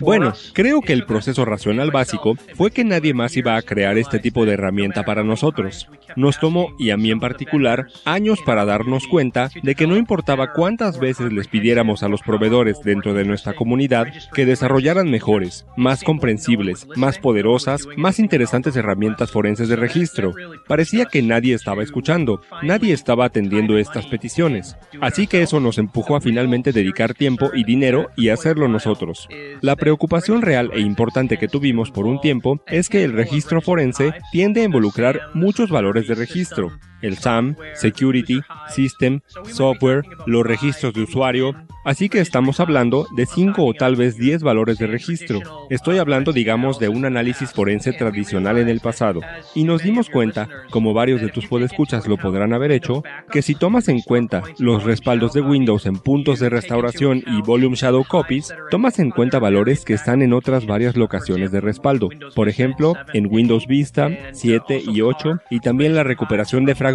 bueno, 0.00 0.32
creo 0.54 0.80
que 0.80 0.92
el 0.92 1.04
proceso 1.04 1.44
racional 1.44 1.90
básico 1.90 2.34
fue 2.54 2.70
que 2.70 2.84
nadie 2.84 3.12
más 3.12 3.36
iba 3.36 3.56
a 3.56 3.62
crear 3.62 3.98
este 3.98 4.18
tipo 4.18 4.46
de 4.46 4.54
herramienta 4.54 5.04
para 5.04 5.22
nosotros. 5.22 5.88
Nos 6.16 6.40
tomó, 6.40 6.74
y 6.78 6.90
a 6.90 6.96
mí 6.96 7.10
en 7.10 7.20
particular, 7.20 7.88
años 8.04 8.38
para 8.44 8.64
darnos 8.64 9.06
cuenta 9.06 9.50
de 9.62 9.74
que 9.74 9.86
no 9.86 9.96
importaba 9.96 10.52
cuántas 10.52 10.98
veces 10.98 11.32
les 11.32 11.46
pidiéramos 11.46 12.02
a 12.02 12.08
los 12.08 12.22
proveedores 12.22 12.80
dentro 12.82 13.12
de 13.12 13.24
nuestra 13.24 13.52
comunidad 13.54 14.08
que 14.32 14.46
desarrollaran 14.46 15.10
mejores, 15.10 15.66
más 15.76 16.02
comprensibles, 16.02 16.86
más 16.96 17.18
poderosas, 17.18 17.86
más 17.96 18.18
interesantes 18.18 18.76
herramientas 18.76 19.30
forenses 19.30 19.68
de 19.68 19.76
registro. 19.76 20.32
Parecía 20.66 21.04
que 21.04 21.22
nadie 21.22 21.54
estaba 21.54 21.82
escuchando, 21.82 22.40
nadie 22.62 22.94
estaba 22.94 23.26
atendiendo 23.26 23.76
estas 23.76 24.06
peticiones. 24.06 24.76
Así 25.00 25.26
que 25.26 25.42
eso 25.42 25.57
nos 25.60 25.78
empujó 25.78 26.16
a 26.16 26.20
finalmente 26.20 26.72
dedicar 26.72 27.14
tiempo 27.14 27.50
y 27.54 27.64
dinero 27.64 28.08
y 28.16 28.28
hacerlo 28.28 28.68
nosotros. 28.68 29.28
La 29.60 29.76
preocupación 29.76 30.42
real 30.42 30.70
e 30.74 30.80
importante 30.80 31.38
que 31.38 31.48
tuvimos 31.48 31.90
por 31.90 32.06
un 32.06 32.20
tiempo 32.20 32.62
es 32.66 32.88
que 32.88 33.04
el 33.04 33.12
registro 33.12 33.60
forense 33.60 34.12
tiende 34.32 34.62
a 34.62 34.64
involucrar 34.64 35.20
muchos 35.34 35.70
valores 35.70 36.08
de 36.08 36.14
registro, 36.14 36.70
el 37.02 37.16
SAM, 37.16 37.56
Security, 37.74 38.40
System, 38.68 39.20
Software, 39.44 40.02
los 40.26 40.46
registros 40.46 40.94
de 40.94 41.02
usuario, 41.02 41.54
así 41.84 42.08
que 42.08 42.20
estamos 42.20 42.60
hablando 42.60 43.06
de 43.16 43.26
5 43.26 43.64
o 43.64 43.74
tal 43.74 43.96
vez 43.96 44.16
10 44.16 44.42
valores 44.42 44.78
de 44.78 44.86
registro. 44.86 45.40
Estoy 45.70 45.98
hablando, 45.98 46.32
digamos, 46.32 46.78
de 46.78 46.88
un 46.88 47.04
análisis 47.04 47.52
forense 47.52 47.92
tradicional 47.92 48.58
en 48.58 48.68
el 48.68 48.80
pasado, 48.80 49.20
y 49.54 49.64
nos 49.64 49.82
dimos 49.82 50.10
cuenta, 50.10 50.48
como 50.70 50.92
varios 50.92 51.20
de 51.20 51.28
tus 51.28 51.46
podescuchas 51.46 52.06
lo 52.06 52.16
podrán 52.16 52.52
haber 52.52 52.72
hecho, 52.72 53.02
que 53.30 53.42
si 53.42 53.54
tomas 53.54 53.88
en 53.88 54.00
cuenta 54.00 54.42
los 54.58 54.84
respaldos 54.84 55.32
de 55.32 55.40
Windows 55.40 55.86
en 55.86 55.98
puntos 55.98 56.40
de 56.40 56.50
restauración 56.50 57.22
y 57.26 57.42
Volume 57.42 57.76
Shadow 57.76 58.04
Copies, 58.04 58.52
tomas 58.70 58.98
en 58.98 59.10
cuenta 59.10 59.38
valores 59.38 59.84
que 59.84 59.94
están 59.94 60.22
en 60.22 60.32
otras 60.32 60.66
varias 60.66 60.96
locaciones 60.96 61.52
de 61.52 61.60
respaldo, 61.60 62.08
por 62.34 62.48
ejemplo, 62.48 62.94
en 63.12 63.32
Windows 63.32 63.66
Vista 63.66 64.10
7 64.32 64.82
y 64.92 65.00
8, 65.00 65.40
y 65.50 65.60
también 65.60 65.94
la 65.94 66.04
recuperación 66.04 66.64
de 66.64 66.74
fragmentos 66.74 66.87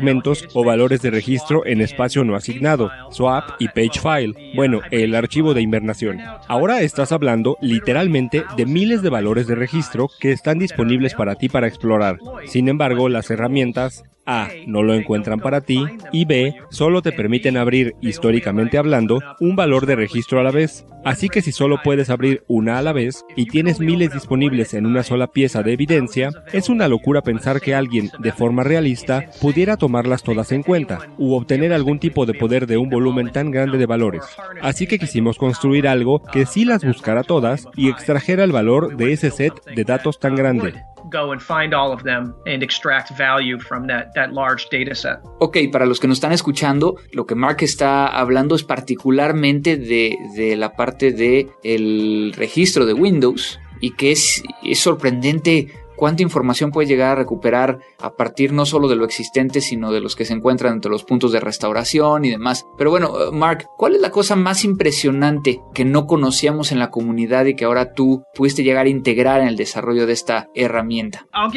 o 0.53 0.63
valores 0.63 1.01
de 1.01 1.11
registro 1.11 1.65
en 1.65 1.81
espacio 1.81 2.23
no 2.23 2.35
asignado, 2.35 2.89
swap 3.11 3.51
y 3.59 3.67
page 3.67 3.99
file, 4.01 4.53
bueno, 4.55 4.81
el 4.91 5.15
archivo 5.15 5.53
de 5.53 5.61
invernación. 5.61 6.19
Ahora 6.47 6.81
estás 6.81 7.11
hablando 7.11 7.57
literalmente 7.61 8.43
de 8.57 8.65
miles 8.65 9.01
de 9.01 9.09
valores 9.09 9.47
de 9.47 9.55
registro 9.55 10.09
que 10.19 10.31
están 10.31 10.59
disponibles 10.59 11.13
para 11.13 11.35
ti 11.35 11.49
para 11.49 11.67
explorar. 11.67 12.17
Sin 12.45 12.67
embargo, 12.69 13.09
las 13.09 13.29
herramientas 13.29 14.03
a. 14.25 14.49
No 14.67 14.83
lo 14.83 14.93
encuentran 14.93 15.39
para 15.39 15.61
ti. 15.61 15.83
Y 16.11 16.25
B. 16.25 16.55
Solo 16.69 17.01
te 17.01 17.11
permiten 17.11 17.57
abrir, 17.57 17.95
históricamente 18.01 18.77
hablando, 18.77 19.19
un 19.39 19.55
valor 19.55 19.85
de 19.85 19.95
registro 19.95 20.39
a 20.39 20.43
la 20.43 20.51
vez. 20.51 20.85
Así 21.03 21.27
que 21.27 21.41
si 21.41 21.51
solo 21.51 21.81
puedes 21.83 22.09
abrir 22.09 22.43
una 22.47 22.77
a 22.77 22.81
la 22.81 22.93
vez 22.93 23.25
y 23.35 23.45
tienes 23.45 23.79
miles 23.79 24.13
disponibles 24.13 24.73
en 24.73 24.85
una 24.85 25.03
sola 25.03 25.27
pieza 25.27 25.61
de 25.61 25.73
evidencia, 25.73 26.29
es 26.53 26.69
una 26.69 26.87
locura 26.87 27.21
pensar 27.21 27.59
que 27.59 27.75
alguien, 27.75 28.09
de 28.19 28.31
forma 28.31 28.63
realista, 28.63 29.25
pudiera 29.41 29.75
tomarlas 29.75 30.23
todas 30.23 30.51
en 30.51 30.63
cuenta, 30.63 31.09
u 31.17 31.33
obtener 31.33 31.73
algún 31.73 31.99
tipo 31.99 32.25
de 32.25 32.33
poder 32.33 32.67
de 32.67 32.77
un 32.77 32.89
volumen 32.89 33.31
tan 33.31 33.51
grande 33.51 33.77
de 33.77 33.85
valores. 33.85 34.23
Así 34.61 34.87
que 34.87 34.99
quisimos 34.99 35.37
construir 35.37 35.87
algo 35.87 36.23
que 36.23 36.45
sí 36.45 36.63
las 36.63 36.85
buscara 36.85 37.23
todas 37.23 37.67
y 37.75 37.89
extrajera 37.89 38.43
el 38.43 38.51
valor 38.53 38.95
de 38.95 39.11
ese 39.11 39.31
set 39.31 39.53
de 39.75 39.83
datos 39.83 40.19
tan 40.19 40.35
grande 40.35 40.73
go 41.13 41.31
and 41.31 41.41
find 41.41 41.73
all 41.73 41.93
of 41.93 42.03
them 42.03 42.33
and 42.45 42.63
extract 42.63 43.15
value 43.17 43.59
from 43.59 43.87
that, 43.87 44.07
large 44.33 44.67
data 44.71 44.95
set. 44.95 45.19
Ok, 45.39 45.57
para 45.71 45.85
los 45.85 45.99
que 45.99 46.07
nos 46.07 46.17
están 46.17 46.33
escuchando, 46.33 46.95
lo 47.11 47.25
que 47.25 47.35
Mark 47.35 47.57
está 47.61 48.07
hablando 48.07 48.55
es 48.55 48.63
particularmente 48.63 49.77
de, 49.77 50.17
de 50.35 50.55
la 50.55 50.73
parte 50.73 51.11
del 51.11 51.49
el 51.63 52.33
registro 52.35 52.85
de 52.85 52.93
Windows 52.93 53.59
y 53.79 53.91
que 53.91 54.13
es, 54.13 54.41
es 54.63 54.79
sorprendente 54.79 55.67
cuánta 55.95 56.23
información 56.23 56.71
puede 56.71 56.87
llegar 56.87 57.11
a 57.11 57.15
recuperar 57.15 57.79
a 57.99 58.11
partir 58.15 58.53
no 58.53 58.65
solo 58.65 58.87
de 58.87 58.95
lo 58.95 59.05
existente, 59.05 59.61
sino 59.61 59.91
de 59.91 60.01
los 60.01 60.15
que 60.15 60.25
se 60.25 60.33
encuentran 60.33 60.73
entre 60.73 60.91
los 60.91 61.03
puntos 61.03 61.31
de 61.31 61.39
restauración 61.39 62.25
y 62.25 62.29
demás. 62.29 62.65
Pero 62.77 62.89
bueno, 62.89 63.13
eh, 63.19 63.31
Mark, 63.31 63.67
¿cuál 63.77 63.95
es 63.95 64.01
la 64.01 64.11
cosa 64.11 64.35
más 64.35 64.63
impresionante 64.63 65.61
que 65.73 65.85
no 65.85 66.05
conocíamos 66.05 66.71
en 66.71 66.79
la 66.79 66.89
comunidad 66.89 67.45
y 67.45 67.55
que 67.55 67.65
ahora 67.65 67.93
tú 67.93 68.23
pudiste 68.35 68.63
llegar 68.63 68.85
a 68.85 68.89
integrar 68.89 69.41
en 69.41 69.47
el 69.47 69.55
desarrollo 69.55 70.05
de 70.05 70.13
esta 70.13 70.47
herramienta? 70.53 71.25
Uh, 71.33 71.51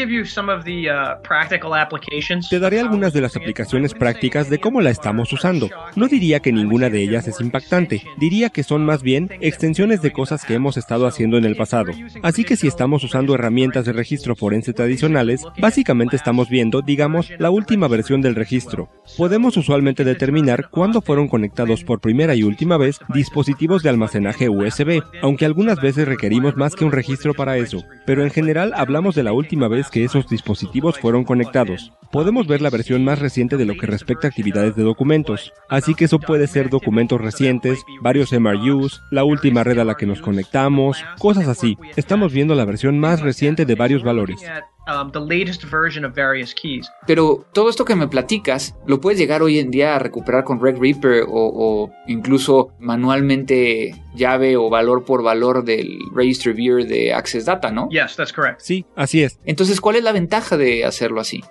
Te 2.51 2.59
daré 2.59 2.81
algunas 2.81 3.13
de 3.13 3.21
las 3.21 3.37
aplicaciones 3.37 3.95
prácticas 3.95 4.51
de 4.51 4.59
cómo 4.59 4.81
la 4.81 4.91
estamos 4.91 5.33
usando. 5.33 5.69
No 5.95 6.09
diría 6.09 6.41
que 6.41 6.53
ninguna 6.53 6.91
de 6.91 7.03
ellas 7.03 7.29
es 7.29 7.41
impactante, 7.41 8.03
diría 8.19 8.51
que 8.51 8.63
son 8.63 8.85
más 8.85 9.03
bien 9.03 9.31
extensiones 9.41 10.03
de 10.03 10.13
cosas 10.13 10.45
que 10.45 10.55
hemos 10.55 10.77
estado 10.77 11.07
haciendo 11.07 11.37
en 11.39 11.45
el 11.45 11.57
pasado. 11.57 11.93
Así 12.23 12.45
que 12.45 12.57
si 12.57 12.67
estamos 12.67 13.05
usando 13.05 13.35
herramientas 13.35 13.85
de 13.85 13.93
registro 14.27 14.35
forense 14.35 14.73
tradicionales, 14.73 15.43
básicamente 15.61 16.17
estamos 16.17 16.49
viendo, 16.49 16.83
digamos, 16.83 17.31
la 17.39 17.51
última 17.51 17.87
versión 17.87 18.23
del 18.23 18.35
registro. 18.35 18.89
Podemos 19.17 19.57
usualmente 19.57 20.03
determinar 20.05 20.69
cuándo 20.71 21.01
fueron 21.01 21.29
conectados 21.29 21.85
por 21.85 22.01
primera 22.01 22.35
y 22.35 22.43
última 22.43 22.77
vez 22.77 22.99
dispositivos 23.15 23.83
de 23.85 23.91
almacenaje 23.91 24.49
USB, 24.49 25.03
aunque 25.23 25.45
algunas 25.45 25.81
veces 25.81 26.09
requerimos 26.09 26.57
más 26.57 26.75
que 26.75 26.85
un 26.85 26.93
registro 26.93 27.35
para 27.35 27.57
eso, 27.57 27.85
pero 28.07 28.23
en 28.23 28.31
general 28.31 28.73
hablamos 28.75 29.15
de 29.15 29.23
la 29.23 29.33
última 29.33 29.69
vez 29.69 29.91
que 29.91 30.05
esos 30.05 30.29
dispositivos 30.29 30.99
fueron 30.99 31.25
conectados. 31.25 31.93
Podemos 32.13 32.47
ver 32.47 32.63
la 32.63 32.71
versión 32.71 33.05
más 33.05 33.19
reciente 33.19 33.57
de 33.57 33.67
lo 33.67 33.77
que 33.77 33.87
respecta 33.87 34.27
a 34.27 34.31
actividades 34.31 34.77
de 34.77 34.85
documentos, 34.85 35.53
así 35.69 35.95
que 35.95 36.07
eso 36.07 36.19
puede 36.19 36.47
ser 36.47 36.71
documentos 36.71 37.21
recientes, 37.21 37.85
varios 38.01 38.33
MRUs, 38.33 39.03
la 39.11 39.25
última 39.25 39.65
red 39.65 39.79
a 39.79 39.85
la 39.85 39.97
que 39.97 40.07
nos 40.07 40.23
conectamos, 40.23 41.05
cosas 41.19 41.49
así. 41.49 41.77
Estamos 41.97 42.33
viendo 42.33 42.55
la 42.55 42.65
versión 42.65 42.99
más 42.99 43.21
reciente 43.21 43.67
de 43.67 43.75
varios 43.75 44.03
valores 44.03 44.41
Um, 44.87 45.11
Pero 47.07 47.45
todo 47.53 47.69
esto 47.69 47.85
que 47.85 47.97
me 47.97 48.07
platicas, 48.07 48.77
lo 48.87 49.01
puedes 49.01 49.19
llegar 49.19 49.43
hoy 49.43 49.59
en 49.59 49.73
día 49.73 49.97
a 49.97 49.99
recuperar 49.99 50.45
con 50.45 50.61
Red 50.61 50.79
Reaper 50.79 51.25
o, 51.29 51.91
incluso 52.07 52.71
manualmente 52.79 53.95
llave 54.15 54.57
o 54.57 54.71
valor 54.71 55.05
por 55.05 55.23
valor 55.23 55.65
del 55.65 55.99
Register 56.15 56.55
Viewer 56.55 56.87
de 56.87 57.13
Access 57.13 57.47
Data, 57.47 57.71
¿no? 57.71 57.89
Sí, 58.59 58.87
así 58.95 59.23
es. 59.23 59.41
Entonces, 59.45 59.81
¿cuál 59.81 59.97
es 59.97 60.05
la 60.05 60.13
ventaja 60.13 60.57
de 60.57 60.85
hacerlo 60.85 61.21
así? 61.21 61.43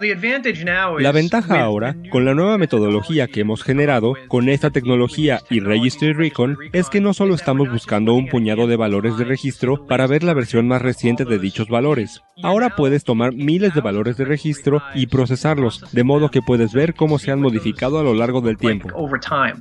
La 1.03 1.11
ventaja 1.11 1.61
ahora, 1.61 1.95
con 2.11 2.25
la 2.25 2.33
nueva 2.33 2.57
metodología 2.57 3.27
que 3.27 3.41
hemos 3.41 3.63
generado, 3.63 4.15
con 4.29 4.49
esta 4.49 4.69
tecnología 4.69 5.41
y 5.49 5.59
Registry 5.59 6.13
Recon, 6.13 6.57
es 6.71 6.89
que 6.89 7.01
no 7.01 7.13
solo 7.13 7.35
estamos 7.35 7.69
buscando 7.69 8.13
un 8.13 8.27
puñado 8.27 8.65
de 8.65 8.77
valores 8.77 9.17
de 9.17 9.25
registro 9.25 9.85
para 9.85 10.07
ver 10.07 10.23
la 10.23 10.33
versión 10.33 10.67
más 10.67 10.81
reciente 10.81 11.25
de 11.25 11.37
dichos 11.37 11.67
valores. 11.67 12.23
Ahora 12.43 12.75
puedes 12.75 13.05
tomar 13.05 13.33
miles 13.33 13.73
de 13.73 13.79
valores 13.79 14.17
de 14.17 14.25
registro 14.25 14.81
y 14.93 15.07
procesarlos, 15.07 15.81
de 15.93 16.03
modo 16.03 16.29
que 16.31 16.41
puedes 16.41 16.73
ver 16.73 16.93
cómo 16.93 17.17
se 17.17 17.31
han 17.31 17.39
modificado 17.39 17.97
a 17.97 18.03
lo 18.03 18.13
largo 18.13 18.41
del 18.41 18.57
tiempo. 18.57 18.89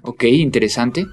Ok, 0.03 0.25
interesante. 0.25 1.07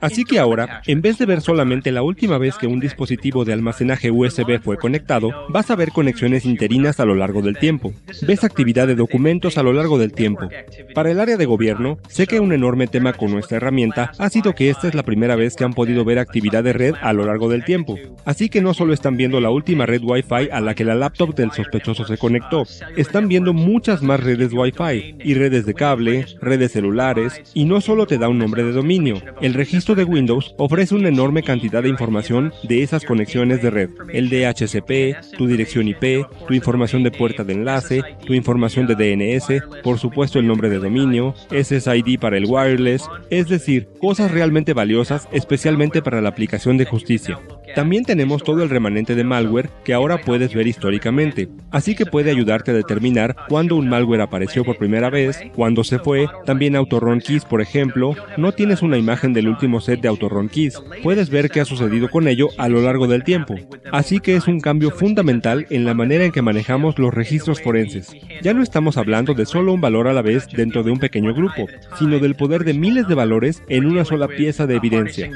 Así 0.00 0.24
que 0.24 0.40
ahora, 0.40 0.82
en 0.86 1.00
vez 1.00 1.18
de 1.18 1.26
ver 1.26 1.42
solamente 1.42 1.92
la 1.92 2.02
última 2.02 2.38
vez 2.38 2.56
que 2.56 2.66
un 2.66 2.80
dispositivo 2.80 3.44
de 3.44 3.52
almacenaje 3.52 4.10
USB 4.10 4.60
fue 4.60 4.78
conectado, 4.78 5.30
vas 5.50 5.70
a 5.70 5.76
ver 5.76 5.90
conexiones 5.92 6.44
interinas 6.44 6.98
a 6.98 7.04
lo 7.04 7.14
largo 7.14 7.40
del 7.40 7.56
tiempo. 7.58 7.92
Ves 8.26 8.42
actividad 8.42 8.88
de 8.88 8.96
documentos 8.96 9.58
a 9.58 9.62
lo 9.62 9.72
largo 9.72 9.96
del 9.96 10.12
tiempo. 10.12 10.48
Para 10.92 11.12
el 11.12 11.20
área 11.20 11.36
de 11.36 11.46
gobierno, 11.46 11.98
sé 12.08 12.26
que 12.26 12.40
un 12.40 12.52
enorme 12.52 12.88
tema 12.88 13.12
con 13.12 13.30
nuestra 13.30 13.58
herramienta 13.58 14.10
ha 14.18 14.28
sido 14.28 14.54
que 14.54 14.70
esta 14.70 14.88
es 14.88 14.94
la 14.94 15.04
primera 15.04 15.36
vez 15.36 15.54
que 15.54 15.62
han 15.62 15.74
podido 15.74 16.04
ver 16.04 16.18
actividad 16.18 16.47
de 16.50 16.72
red 16.72 16.94
a 17.02 17.12
lo 17.12 17.24
largo 17.26 17.48
del 17.48 17.64
tiempo. 17.64 17.96
Así 18.24 18.48
que 18.48 18.60
no 18.60 18.74
solo 18.74 18.92
están 18.92 19.16
viendo 19.16 19.40
la 19.40 19.50
última 19.50 19.86
red 19.86 20.02
Wi-Fi 20.02 20.48
a 20.50 20.60
la 20.60 20.74
que 20.74 20.84
la 20.84 20.94
laptop 20.94 21.34
del 21.34 21.52
sospechoso 21.52 22.04
se 22.04 22.18
conectó, 22.18 22.64
están 22.96 23.28
viendo 23.28 23.52
muchas 23.52 24.02
más 24.02 24.20
redes 24.20 24.52
Wi-Fi 24.52 25.16
y 25.22 25.34
redes 25.34 25.66
de 25.66 25.74
cable, 25.74 26.26
redes 26.40 26.72
celulares, 26.72 27.42
y 27.54 27.64
no 27.64 27.80
solo 27.80 28.06
te 28.06 28.18
da 28.18 28.28
un 28.28 28.38
nombre 28.38 28.64
de 28.64 28.72
dominio. 28.72 29.20
El 29.40 29.54
registro 29.54 29.94
de 29.94 30.04
Windows 30.04 30.54
ofrece 30.58 30.94
una 30.94 31.08
enorme 31.08 31.42
cantidad 31.42 31.82
de 31.82 31.88
información 31.88 32.52
de 32.62 32.82
esas 32.82 33.04
conexiones 33.04 33.62
de 33.62 33.70
red. 33.70 33.90
El 34.12 34.28
DHCP, 34.30 35.36
tu 35.36 35.46
dirección 35.46 35.88
IP, 35.88 36.26
tu 36.46 36.54
información 36.54 37.02
de 37.02 37.10
puerta 37.10 37.44
de 37.44 37.52
enlace, 37.52 38.02
tu 38.24 38.34
información 38.34 38.86
de 38.86 38.94
DNS, 38.94 39.62
por 39.82 39.98
supuesto 39.98 40.38
el 40.38 40.46
nombre 40.46 40.70
de 40.70 40.78
dominio, 40.78 41.34
SSID 41.50 42.18
para 42.18 42.36
el 42.36 42.46
wireless, 42.46 43.08
es 43.30 43.48
decir, 43.48 43.88
cosas 44.00 44.30
realmente 44.30 44.72
valiosas 44.72 45.28
especialmente 45.32 46.02
para 46.02 46.20
la 46.20 46.34
aplicación 46.38 46.76
de 46.76 46.84
justicia. 46.84 47.40
También 47.74 48.04
tenemos 48.04 48.42
todo 48.42 48.62
el 48.62 48.70
remanente 48.70 49.14
de 49.14 49.24
malware 49.24 49.70
que 49.84 49.94
ahora 49.94 50.18
puedes 50.18 50.54
ver 50.54 50.66
históricamente, 50.66 51.48
así 51.70 51.94
que 51.94 52.06
puede 52.06 52.30
ayudarte 52.30 52.70
a 52.70 52.74
determinar 52.74 53.36
cuándo 53.48 53.76
un 53.76 53.88
malware 53.88 54.20
apareció 54.20 54.64
por 54.64 54.78
primera 54.78 55.10
vez, 55.10 55.40
cuándo 55.54 55.84
se 55.84 55.98
fue, 55.98 56.28
también 56.44 56.76
AutoRun 56.76 57.20
Keys, 57.20 57.44
por 57.44 57.60
ejemplo, 57.60 58.14
no 58.36 58.52
tienes 58.52 58.82
una 58.82 58.98
imagen 58.98 59.32
del 59.32 59.48
último 59.48 59.80
set 59.80 60.00
de 60.00 60.08
AutoRun 60.08 60.48
Keys, 60.48 60.80
puedes 61.02 61.30
ver 61.30 61.50
qué 61.50 61.60
ha 61.60 61.64
sucedido 61.64 62.08
con 62.08 62.28
ello 62.28 62.48
a 62.58 62.68
lo 62.68 62.80
largo 62.80 63.06
del 63.06 63.24
tiempo, 63.24 63.54
así 63.92 64.20
que 64.20 64.36
es 64.36 64.48
un 64.48 64.60
cambio 64.60 64.90
fundamental 64.90 65.66
en 65.70 65.84
la 65.84 65.94
manera 65.94 66.24
en 66.24 66.32
que 66.32 66.42
manejamos 66.42 66.98
los 66.98 67.14
registros 67.14 67.60
forenses. 67.60 68.14
Ya 68.42 68.54
no 68.54 68.62
estamos 68.62 68.96
hablando 68.96 69.34
de 69.34 69.46
solo 69.46 69.72
un 69.72 69.80
valor 69.80 70.08
a 70.08 70.12
la 70.12 70.22
vez 70.22 70.46
dentro 70.48 70.82
de 70.82 70.90
un 70.90 70.98
pequeño 70.98 71.34
grupo, 71.34 71.66
sino 71.98 72.18
del 72.18 72.34
poder 72.34 72.64
de 72.64 72.74
miles 72.74 73.08
de 73.08 73.14
valores 73.14 73.62
en 73.68 73.86
una 73.86 74.04
sola 74.04 74.28
pieza 74.28 74.66
de 74.66 74.76
evidencia. 74.76 75.30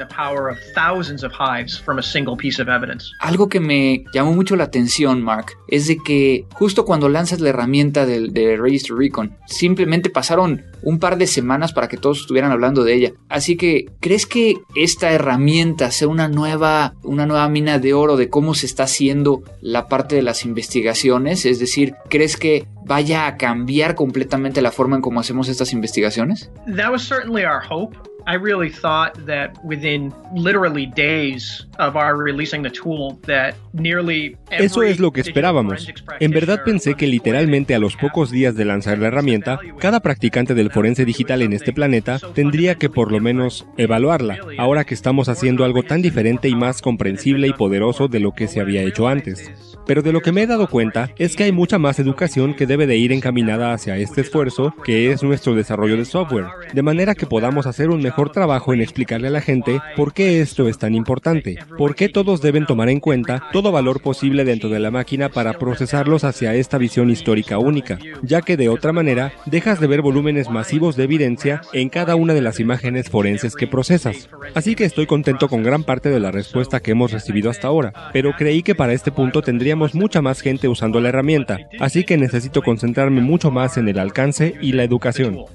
Algo 3.19 3.49
que 3.49 3.59
me 3.59 4.05
llamó 4.13 4.33
mucho 4.33 4.55
la 4.55 4.65
atención, 4.65 5.21
Mark, 5.21 5.53
es 5.67 5.87
de 5.87 5.97
que 5.97 6.45
justo 6.53 6.85
cuando 6.85 7.09
lanzas 7.09 7.39
la 7.39 7.49
herramienta 7.49 8.05
de, 8.05 8.29
de 8.29 8.57
Register 8.57 8.95
Recon, 8.95 9.37
simplemente 9.45 10.09
pasaron 10.09 10.63
un 10.81 10.99
par 10.99 11.17
de 11.17 11.27
semanas 11.27 11.73
para 11.73 11.87
que 11.87 11.97
todos 11.97 12.21
estuvieran 12.21 12.51
hablando 12.51 12.83
de 12.83 12.93
ella. 12.93 13.13
Así 13.29 13.55
que, 13.55 13.85
¿crees 13.99 14.25
que 14.25 14.55
esta 14.75 15.11
herramienta 15.11 15.91
sea 15.91 16.07
una 16.07 16.27
nueva, 16.27 16.93
una 17.03 17.25
nueva 17.25 17.47
mina 17.49 17.79
de 17.79 17.93
oro 17.93 18.17
de 18.17 18.29
cómo 18.29 18.53
se 18.53 18.65
está 18.65 18.83
haciendo 18.83 19.43
la 19.61 19.87
parte 19.87 20.15
de 20.15 20.21
las 20.23 20.45
investigaciones? 20.45 21.45
Es 21.45 21.59
decir, 21.59 21.95
¿crees 22.09 22.37
que 22.37 22.67
vaya 22.85 23.27
a 23.27 23.37
cambiar 23.37 23.95
completamente 23.95 24.61
la 24.61 24.71
forma 24.71 24.95
en 24.95 25.01
cómo 25.01 25.19
hacemos 25.19 25.47
estas 25.47 25.73
investigaciones? 25.73 26.51
That 26.75 26.91
was 26.91 27.07
certainly 27.07 27.43
our 27.43 27.61
hope. 27.67 27.97
I 28.25 28.35
really 28.35 28.69
thought 28.69 29.13
that 29.25 29.51
within 29.63 30.13
literally 30.33 30.85
days 30.85 31.67
of 31.79 31.95
our 31.95 32.15
releasing 32.15 32.63
the 32.63 32.69
tool 32.69 33.19
that 33.27 33.55
nearly 33.73 34.37
Eso 34.49 34.83
es 34.83 34.99
lo 34.99 35.11
que 35.11 35.21
esperábamos. 35.21 35.87
En 36.19 36.31
verdad 36.31 36.63
pensé 36.63 36.95
que 36.95 37.07
literalmente 37.07 37.75
a 37.75 37.79
los 37.79 37.97
pocos 37.97 38.31
días 38.31 38.55
de 38.55 38.65
lanzar 38.65 38.99
la 38.99 39.07
herramienta, 39.07 39.59
cada 39.79 39.99
practicante 39.99 40.53
del 40.53 40.71
forense 40.71 41.05
digital 41.05 41.41
en 41.41 41.53
este 41.53 41.73
planeta 41.73 42.19
tendría 42.33 42.75
que 42.75 42.89
por 42.89 43.11
lo 43.11 43.19
menos 43.19 43.65
evaluarla, 43.77 44.37
ahora 44.57 44.85
que 44.85 44.93
estamos 44.93 45.29
haciendo 45.29 45.65
algo 45.65 45.83
tan 45.83 46.01
diferente 46.01 46.47
y 46.47 46.55
más 46.55 46.81
comprensible 46.81 47.47
y 47.47 47.53
poderoso 47.53 48.07
de 48.07 48.19
lo 48.19 48.31
que 48.31 48.47
se 48.47 48.61
había 48.61 48.83
hecho 48.83 49.07
antes. 49.07 49.51
Pero 49.85 50.01
de 50.01 50.11
lo 50.11 50.21
que 50.21 50.31
me 50.31 50.43
he 50.43 50.47
dado 50.47 50.67
cuenta 50.67 51.11
es 51.17 51.35
que 51.35 51.43
hay 51.43 51.51
mucha 51.51 51.79
más 51.79 51.99
educación 51.99 52.53
que 52.53 52.65
debe 52.65 52.87
de 52.87 52.97
ir 52.97 53.11
encaminada 53.11 53.73
hacia 53.73 53.97
este 53.97 54.21
esfuerzo 54.21 54.73
que 54.83 55.11
es 55.11 55.23
nuestro 55.23 55.55
desarrollo 55.55 55.97
de 55.97 56.05
software, 56.05 56.47
de 56.73 56.81
manera 56.81 57.15
que 57.15 57.25
podamos 57.25 57.67
hacer 57.67 57.89
un 57.89 58.01
mejor 58.01 58.31
trabajo 58.31 58.73
en 58.73 58.81
explicarle 58.81 59.27
a 59.27 59.31
la 59.31 59.41
gente 59.41 59.81
por 59.95 60.13
qué 60.13 60.41
esto 60.41 60.67
es 60.67 60.77
tan 60.77 60.95
importante, 60.95 61.57
por 61.77 61.95
qué 61.95 62.09
todos 62.09 62.41
deben 62.41 62.65
tomar 62.65 62.89
en 62.89 62.99
cuenta 62.99 63.43
todo 63.51 63.71
valor 63.71 64.01
posible 64.01 64.45
dentro 64.45 64.69
de 64.69 64.79
la 64.79 64.91
máquina 64.91 65.29
para 65.29 65.53
procesarlos 65.53 66.23
hacia 66.23 66.55
esta 66.55 66.77
visión 66.77 67.09
histórica 67.09 67.57
única, 67.57 67.99
ya 68.21 68.41
que 68.41 68.57
de 68.57 68.69
otra 68.69 68.93
manera 68.93 69.33
dejas 69.45 69.79
de 69.79 69.87
ver 69.87 70.01
volúmenes 70.01 70.49
masivos 70.49 70.95
de 70.95 71.03
evidencia 71.03 71.61
en 71.73 71.89
cada 71.89 72.15
una 72.15 72.33
de 72.33 72.41
las 72.41 72.59
imágenes 72.59 73.09
forenses 73.09 73.55
que 73.55 73.67
procesas. 73.67 74.29
Así 74.55 74.75
que 74.75 74.85
estoy 74.85 75.05
contento 75.05 75.47
con 75.47 75.63
gran 75.63 75.83
parte 75.83 76.09
de 76.09 76.19
la 76.19 76.31
respuesta 76.31 76.79
que 76.79 76.91
hemos 76.91 77.11
recibido 77.11 77.49
hasta 77.49 77.67
ahora, 77.67 77.93
pero 78.13 78.33
creí 78.37 78.63
que 78.63 78.75
para 78.75 78.93
este 78.93 79.11
punto 79.11 79.41
tendría 79.41 79.72
mucha 79.75 80.21
más 80.21 80.41
gente 80.41 80.67
usando 80.67 80.99
la 80.99 81.09
herramienta, 81.09 81.59
así 81.79 82.03
que 82.03 82.17
necesito 82.17 82.61
concentrarme 82.61 83.21
mucho 83.21 83.51
más 83.51 83.77
en 83.77 83.87
el 83.87 83.99
alcance 83.99 84.55
y 84.61 84.73
la 84.73 84.83
educación. 84.83 85.45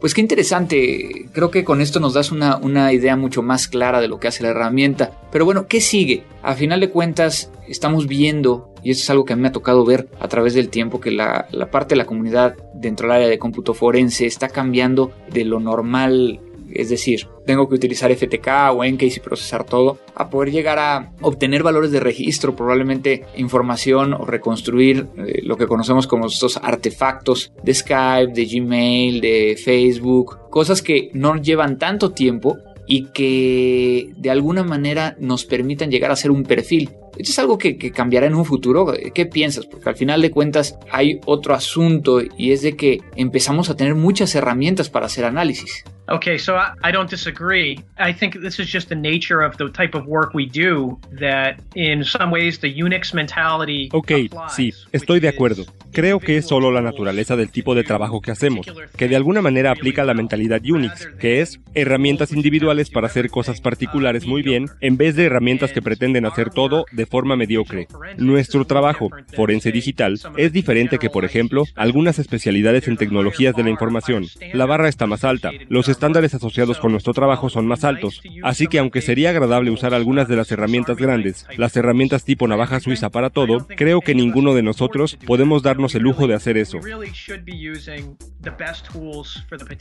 Pues 0.00 0.14
qué 0.14 0.22
interesante, 0.22 1.26
creo 1.32 1.50
que 1.50 1.64
con 1.64 1.80
esto 1.80 2.00
nos 2.00 2.14
das 2.14 2.32
una, 2.32 2.56
una 2.56 2.92
idea 2.92 3.16
mucho 3.16 3.42
más 3.42 3.68
clara 3.68 4.00
de 4.00 4.08
lo 4.08 4.18
que 4.18 4.28
hace 4.28 4.42
la 4.42 4.50
herramienta. 4.50 5.10
Pero 5.30 5.44
bueno, 5.44 5.66
¿qué 5.66 5.80
sigue? 5.80 6.24
A 6.42 6.54
final 6.54 6.80
de 6.80 6.90
cuentas, 6.90 7.52
estamos 7.68 8.06
viendo, 8.06 8.72
y 8.82 8.90
eso 8.90 9.02
es 9.02 9.10
algo 9.10 9.24
que 9.24 9.34
a 9.34 9.36
mí 9.36 9.42
me 9.42 9.48
ha 9.48 9.52
tocado 9.52 9.84
ver 9.84 10.08
a 10.18 10.28
través 10.28 10.54
del 10.54 10.70
tiempo, 10.70 11.00
que 11.00 11.10
la, 11.10 11.46
la 11.50 11.70
parte 11.70 11.94
de 11.94 11.98
la 11.98 12.06
comunidad 12.06 12.56
dentro 12.74 13.06
del 13.06 13.16
área 13.16 13.28
de 13.28 13.38
cómputo 13.38 13.74
forense 13.74 14.26
está 14.26 14.48
cambiando 14.48 15.12
de 15.30 15.44
lo 15.44 15.60
normal 15.60 16.40
es 16.72 16.88
decir, 16.88 17.26
tengo 17.46 17.68
que 17.68 17.74
utilizar 17.74 18.14
FTK 18.14 18.72
o 18.72 18.84
Encase 18.84 19.16
y 19.16 19.20
procesar 19.20 19.64
todo, 19.64 19.98
a 20.14 20.30
poder 20.30 20.50
llegar 20.52 20.78
a 20.78 21.12
obtener 21.20 21.62
valores 21.62 21.90
de 21.90 22.00
registro, 22.00 22.56
probablemente 22.56 23.24
información 23.36 24.12
o 24.12 24.24
reconstruir 24.24 25.06
eh, 25.16 25.40
lo 25.42 25.56
que 25.56 25.66
conocemos 25.66 26.06
como 26.06 26.26
estos 26.26 26.56
artefactos 26.56 27.52
de 27.62 27.74
Skype, 27.74 28.32
de 28.32 28.46
Gmail, 28.46 29.20
de 29.20 29.58
Facebook, 29.62 30.50
cosas 30.50 30.82
que 30.82 31.10
no 31.12 31.36
llevan 31.36 31.78
tanto 31.78 32.12
tiempo 32.12 32.58
y 32.86 33.06
que 33.06 34.10
de 34.16 34.30
alguna 34.30 34.62
manera 34.62 35.16
nos 35.18 35.44
permitan 35.44 35.90
llegar 35.90 36.10
a 36.10 36.16
ser 36.16 36.30
un 36.30 36.44
perfil. 36.44 36.90
Esto 37.18 37.32
es 37.32 37.38
algo 37.38 37.58
que, 37.58 37.76
cambiará 37.90 38.26
en 38.26 38.34
un 38.34 38.44
futuro. 38.44 38.92
¿Qué 39.14 39.26
piensas? 39.26 39.66
Porque 39.66 39.88
al 39.88 39.96
final 39.96 40.22
de 40.22 40.30
cuentas 40.30 40.78
hay 40.90 41.20
otro 41.24 41.54
asunto 41.54 42.20
y 42.36 42.52
es 42.52 42.62
de 42.62 42.76
que 42.76 43.00
empezamos 43.16 43.70
a 43.70 43.76
tener 43.76 43.94
muchas 43.94 44.34
herramientas 44.34 44.90
para 44.90 45.06
hacer 45.06 45.24
análisis. 45.24 45.84
Okay, 46.08 46.38
so 46.38 46.54
I, 46.54 46.72
I, 46.84 46.92
don't 46.92 47.10
disagree. 47.10 47.80
I 47.98 48.12
think 48.12 48.40
this 48.40 48.60
is 48.60 48.72
just 48.72 48.88
the 48.88 48.94
nature 48.94 49.40
of 49.40 49.56
the 49.56 49.68
type 49.70 49.96
of 49.96 50.06
work 50.06 50.34
we 50.34 50.46
do 50.46 51.00
that 51.18 51.58
in 51.74 52.04
some 52.04 52.30
ways 52.30 52.60
the 52.60 52.72
Unix 52.72 53.12
mentality. 53.12 53.88
Ok, 53.92 54.12
sí, 54.48 54.72
estoy 54.92 55.18
de 55.18 55.28
acuerdo. 55.28 55.64
Creo 55.92 56.20
que 56.20 56.36
es 56.36 56.46
solo 56.46 56.70
la 56.70 56.82
naturaleza 56.82 57.36
del 57.36 57.50
tipo 57.50 57.74
de 57.74 57.82
trabajo 57.82 58.20
que 58.20 58.30
hacemos, 58.30 58.66
que 58.96 59.08
de 59.08 59.16
alguna 59.16 59.40
manera 59.40 59.70
aplica 59.70 60.04
la 60.04 60.14
mentalidad 60.14 60.60
Unix, 60.62 61.08
que 61.18 61.40
es 61.40 61.58
herramientas 61.74 62.32
individuales 62.32 62.90
para 62.90 63.06
hacer 63.06 63.30
cosas 63.30 63.60
particulares 63.60 64.26
muy 64.26 64.42
bien, 64.42 64.66
en 64.80 64.98
vez 64.98 65.16
de 65.16 65.24
herramientas 65.24 65.72
que 65.72 65.82
pretenden 65.82 66.26
hacer 66.26 66.50
todo 66.50 66.84
de 66.92 67.06
forma 67.06 67.34
mediocre. 67.34 67.88
Nuestro 68.18 68.64
trabajo, 68.66 69.10
forense 69.34 69.72
digital, 69.72 70.20
es 70.36 70.52
diferente 70.52 70.98
que, 70.98 71.10
por 71.10 71.24
ejemplo, 71.24 71.64
algunas 71.74 72.18
especialidades 72.18 72.86
en 72.88 72.96
tecnologías 72.96 73.56
de 73.56 73.64
la 73.64 73.70
información. 73.70 74.26
La 74.52 74.66
barra 74.66 74.88
está 74.88 75.06
más 75.06 75.24
alta, 75.24 75.50
los 75.68 75.88
estándares 75.96 76.34
asociados 76.34 76.78
con 76.78 76.92
nuestro 76.92 77.14
trabajo 77.14 77.48
son 77.48 77.66
más 77.66 77.82
altos, 77.82 78.20
así 78.42 78.66
que 78.66 78.78
aunque 78.78 79.00
sería 79.00 79.30
agradable 79.30 79.70
usar 79.70 79.94
algunas 79.94 80.28
de 80.28 80.36
las 80.36 80.52
herramientas 80.52 80.98
grandes, 80.98 81.46
las 81.56 81.74
herramientas 81.74 82.24
tipo 82.24 82.46
navaja 82.46 82.80
suiza 82.80 83.08
para 83.08 83.30
todo, 83.30 83.66
creo 83.66 84.02
que 84.02 84.14
ninguno 84.14 84.54
de 84.54 84.62
nosotros 84.62 85.18
podemos 85.26 85.62
darnos 85.62 85.94
el 85.94 86.02
lujo 86.02 86.26
de 86.26 86.34
hacer 86.34 86.58
eso. 86.58 86.80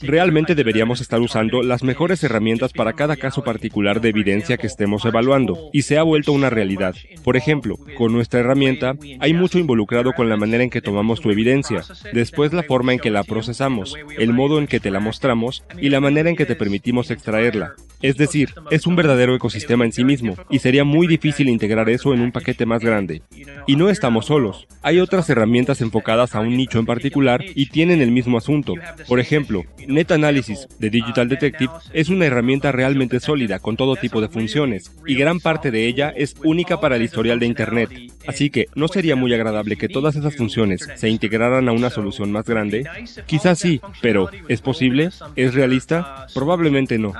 Realmente 0.01 0.56
deberíamos 0.56 1.01
estar 1.01 1.19
usando 1.19 1.62
las 1.62 1.84
mejores 1.84 2.23
herramientas 2.23 2.71
para 2.71 2.93
cada 2.93 3.17
caso 3.17 3.43
particular 3.43 3.99
de 3.99 4.10
evidencia 4.10 4.58
que 4.58 4.67
estemos 4.67 5.04
evaluando, 5.04 5.69
y 5.73 5.82
se 5.82 5.97
ha 5.97 6.04
vuelto 6.04 6.32
una 6.32 6.49
realidad. 6.49 6.95
Por 7.25 7.36
ejemplo, 7.36 7.78
con 7.97 8.13
nuestra 8.13 8.39
herramienta 8.39 8.95
hay 9.19 9.34
mucho 9.34 9.60
involucrado 9.60 10.13
con 10.13 10.30
la 10.30 10.38
manera 10.38 10.63
en 10.63 10.69
que 10.69 10.82
tomamos 10.82 11.19
tu 11.19 11.30
evidencia, 11.30 11.82
después 12.13 12.54
la 12.54 12.63
forma 12.63 12.93
en 12.93 12.99
que 12.99 13.12
la 13.12 13.23
procesamos, 13.23 13.95
el 14.17 14.32
modo 14.32 14.60
en 14.60 14.67
que 14.67 14.80
te 14.80 14.91
la 14.91 15.01
mostramos 15.01 15.65
y 15.82 15.89
la 15.89 16.05
manera 16.06 16.30
en 16.30 16.36
que 16.36 16.46
te 16.46 16.56
permitimos 16.56 17.10
extraerla. 17.10 17.74
Es 18.06 18.18
decir, 18.18 18.54
es 18.70 18.86
un 18.86 18.96
verdadero 18.96 19.36
ecosistema 19.36 19.84
en 19.84 19.91
sí 19.91 20.04
mismo, 20.04 20.36
y 20.52 20.60
sería 20.60 20.84
muy 20.84 21.08
difícil 21.08 21.50
integrar 21.50 21.89
eso 21.89 22.13
en 22.13 22.22
un 22.22 22.32
paquete 22.32 22.68
más 22.68 22.84
grande. 22.84 23.24
Y 23.65 23.78
no 23.78 23.89
estamos 23.89 24.28
solos. 24.28 24.68
Hay 24.84 25.00
otras 25.00 25.28
herramientas 25.28 25.82
enfocadas 25.82 26.36
a 26.36 26.39
un 26.39 26.56
nicho 26.56 26.78
en 26.78 26.86
particular 26.86 27.44
y 27.44 27.65
tienen 27.65 28.02
el 28.02 28.12
mismo 28.12 28.38
asunto. 28.38 28.76
Por 29.08 29.20
ejemplo, 29.20 29.63
NetAnalysis 29.88 30.68
de 30.78 30.91
Digital 30.91 31.30
Detective 31.30 31.72
es 31.94 32.10
una 32.10 32.28
herramienta 32.28 32.72
realmente 32.72 33.20
sólida 33.20 33.58
con 33.58 33.76
todo 33.76 33.96
tipo 33.96 34.22
de 34.22 34.30
funciones, 34.30 34.91
y 35.08 35.15
gran 35.15 35.39
parte 35.39 35.72
de 35.72 35.88
ella 35.88 36.13
es 36.15 36.36
única 36.44 36.80
para 36.80 36.98
el 36.98 37.02
historial 37.02 37.39
de 37.39 37.48
Internet. 37.48 37.89
Así 38.28 38.52
que, 38.52 38.68
¿no 38.76 38.88
sería 38.88 39.15
muy 39.15 39.34
agradable 39.34 39.78
que 39.78 39.89
todas 39.89 40.15
esas 40.15 40.36
funciones 40.36 40.88
se 40.96 41.10
integraran 41.10 41.68
a 41.70 41.72
una 41.72 41.89
solución 41.89 42.32
más 42.32 42.46
grande? 42.46 42.86
Quizás 43.26 43.58
sí, 43.58 43.82
pero 44.02 44.30
¿es 44.48 44.62
posible? 44.62 45.10
¿Es 45.36 45.56
realista? 45.56 46.28
Probablemente 46.36 47.00
no. 47.00 47.13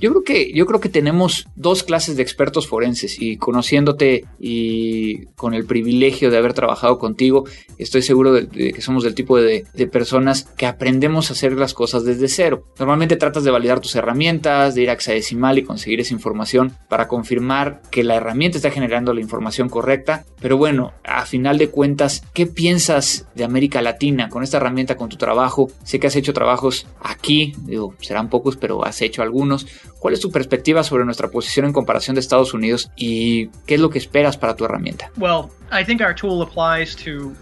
Yo 0.00 0.10
creo 0.10 0.24
que 0.24 0.52
yo 0.52 0.66
creo 0.66 0.80
que 0.80 0.88
tenemos 0.88 1.46
dos 1.54 1.82
clases 1.82 2.16
de 2.16 2.22
expertos 2.22 2.66
forenses 2.66 3.20
y 3.20 3.36
conociéndote 3.36 4.24
y 4.40 5.26
con 5.36 5.54
el 5.54 5.64
privilegio 5.64 6.30
de 6.30 6.38
haber 6.38 6.54
trabajado 6.54 6.98
contigo, 6.98 7.44
estoy 7.78 8.02
seguro 8.02 8.32
de, 8.32 8.46
de 8.46 8.72
que 8.72 8.80
somos 8.80 9.04
del 9.04 9.14
tipo 9.14 9.38
de, 9.38 9.66
de, 9.74 9.86
personas 9.86 10.44
que 10.56 10.66
aprendemos 10.66 11.30
a 11.30 11.34
hacer 11.34 11.52
las 11.52 11.74
cosas 11.74 12.04
desde 12.04 12.28
cero. 12.28 12.64
Normalmente 12.78 13.16
tratas 13.16 13.44
de 13.44 13.50
validar 13.50 13.80
tus 13.80 13.94
herramientas, 13.94 14.74
de 14.74 14.82
ir 14.82 14.90
a 14.90 14.94
hexadecimal 14.94 15.58
y 15.58 15.64
conseguir 15.64 16.00
esa 16.00 16.14
información 16.14 16.72
para 16.88 17.08
confirmar 17.08 17.82
que 17.90 18.04
la 18.04 18.16
herramienta 18.16 18.58
está 18.58 18.70
generando 18.70 19.12
la 19.12 19.20
información 19.20 19.68
correcta. 19.68 20.24
Pero 20.40 20.56
bueno, 20.56 20.92
a 21.04 21.26
final 21.26 21.58
de 21.58 21.68
cuentas, 21.68 22.22
¿qué 22.32 22.46
piensas 22.46 23.26
de 23.34 23.44
América 23.44 23.82
Latina 23.82 24.28
con 24.28 24.42
esta 24.42 24.56
herramienta, 24.56 24.96
con 24.96 25.08
tu 25.08 25.16
trabajo? 25.16 25.70
Sé 25.84 26.00
que 26.00 26.06
has 26.12 26.16
hecho 26.16 26.34
trabajos 26.34 26.86
aquí, 27.00 27.54
digo, 27.62 27.94
serán 28.00 28.28
pocos, 28.28 28.56
pero 28.56 28.84
has 28.84 29.00
hecho 29.00 29.22
algunos. 29.22 29.66
¿Cuál 29.98 30.14
es 30.14 30.20
tu 30.20 30.30
perspectiva 30.30 30.82
sobre 30.82 31.04
nuestra 31.04 31.28
posición 31.28 31.66
en 31.66 31.72
comparación 31.72 32.14
de 32.14 32.20
Estados 32.20 32.52
Unidos 32.52 32.90
y 32.96 33.48
qué 33.66 33.74
es 33.74 33.80
lo 33.80 33.88
que 33.88 33.98
esperas 33.98 34.36
para 34.36 34.54
tu 34.54 34.64
herramienta? 34.64 35.10
Well, 35.16 35.46
I 35.72 35.84
think 35.84 36.00
our 36.02 36.14
tool 36.14 36.42
applies 36.42 36.94
to 36.96 37.32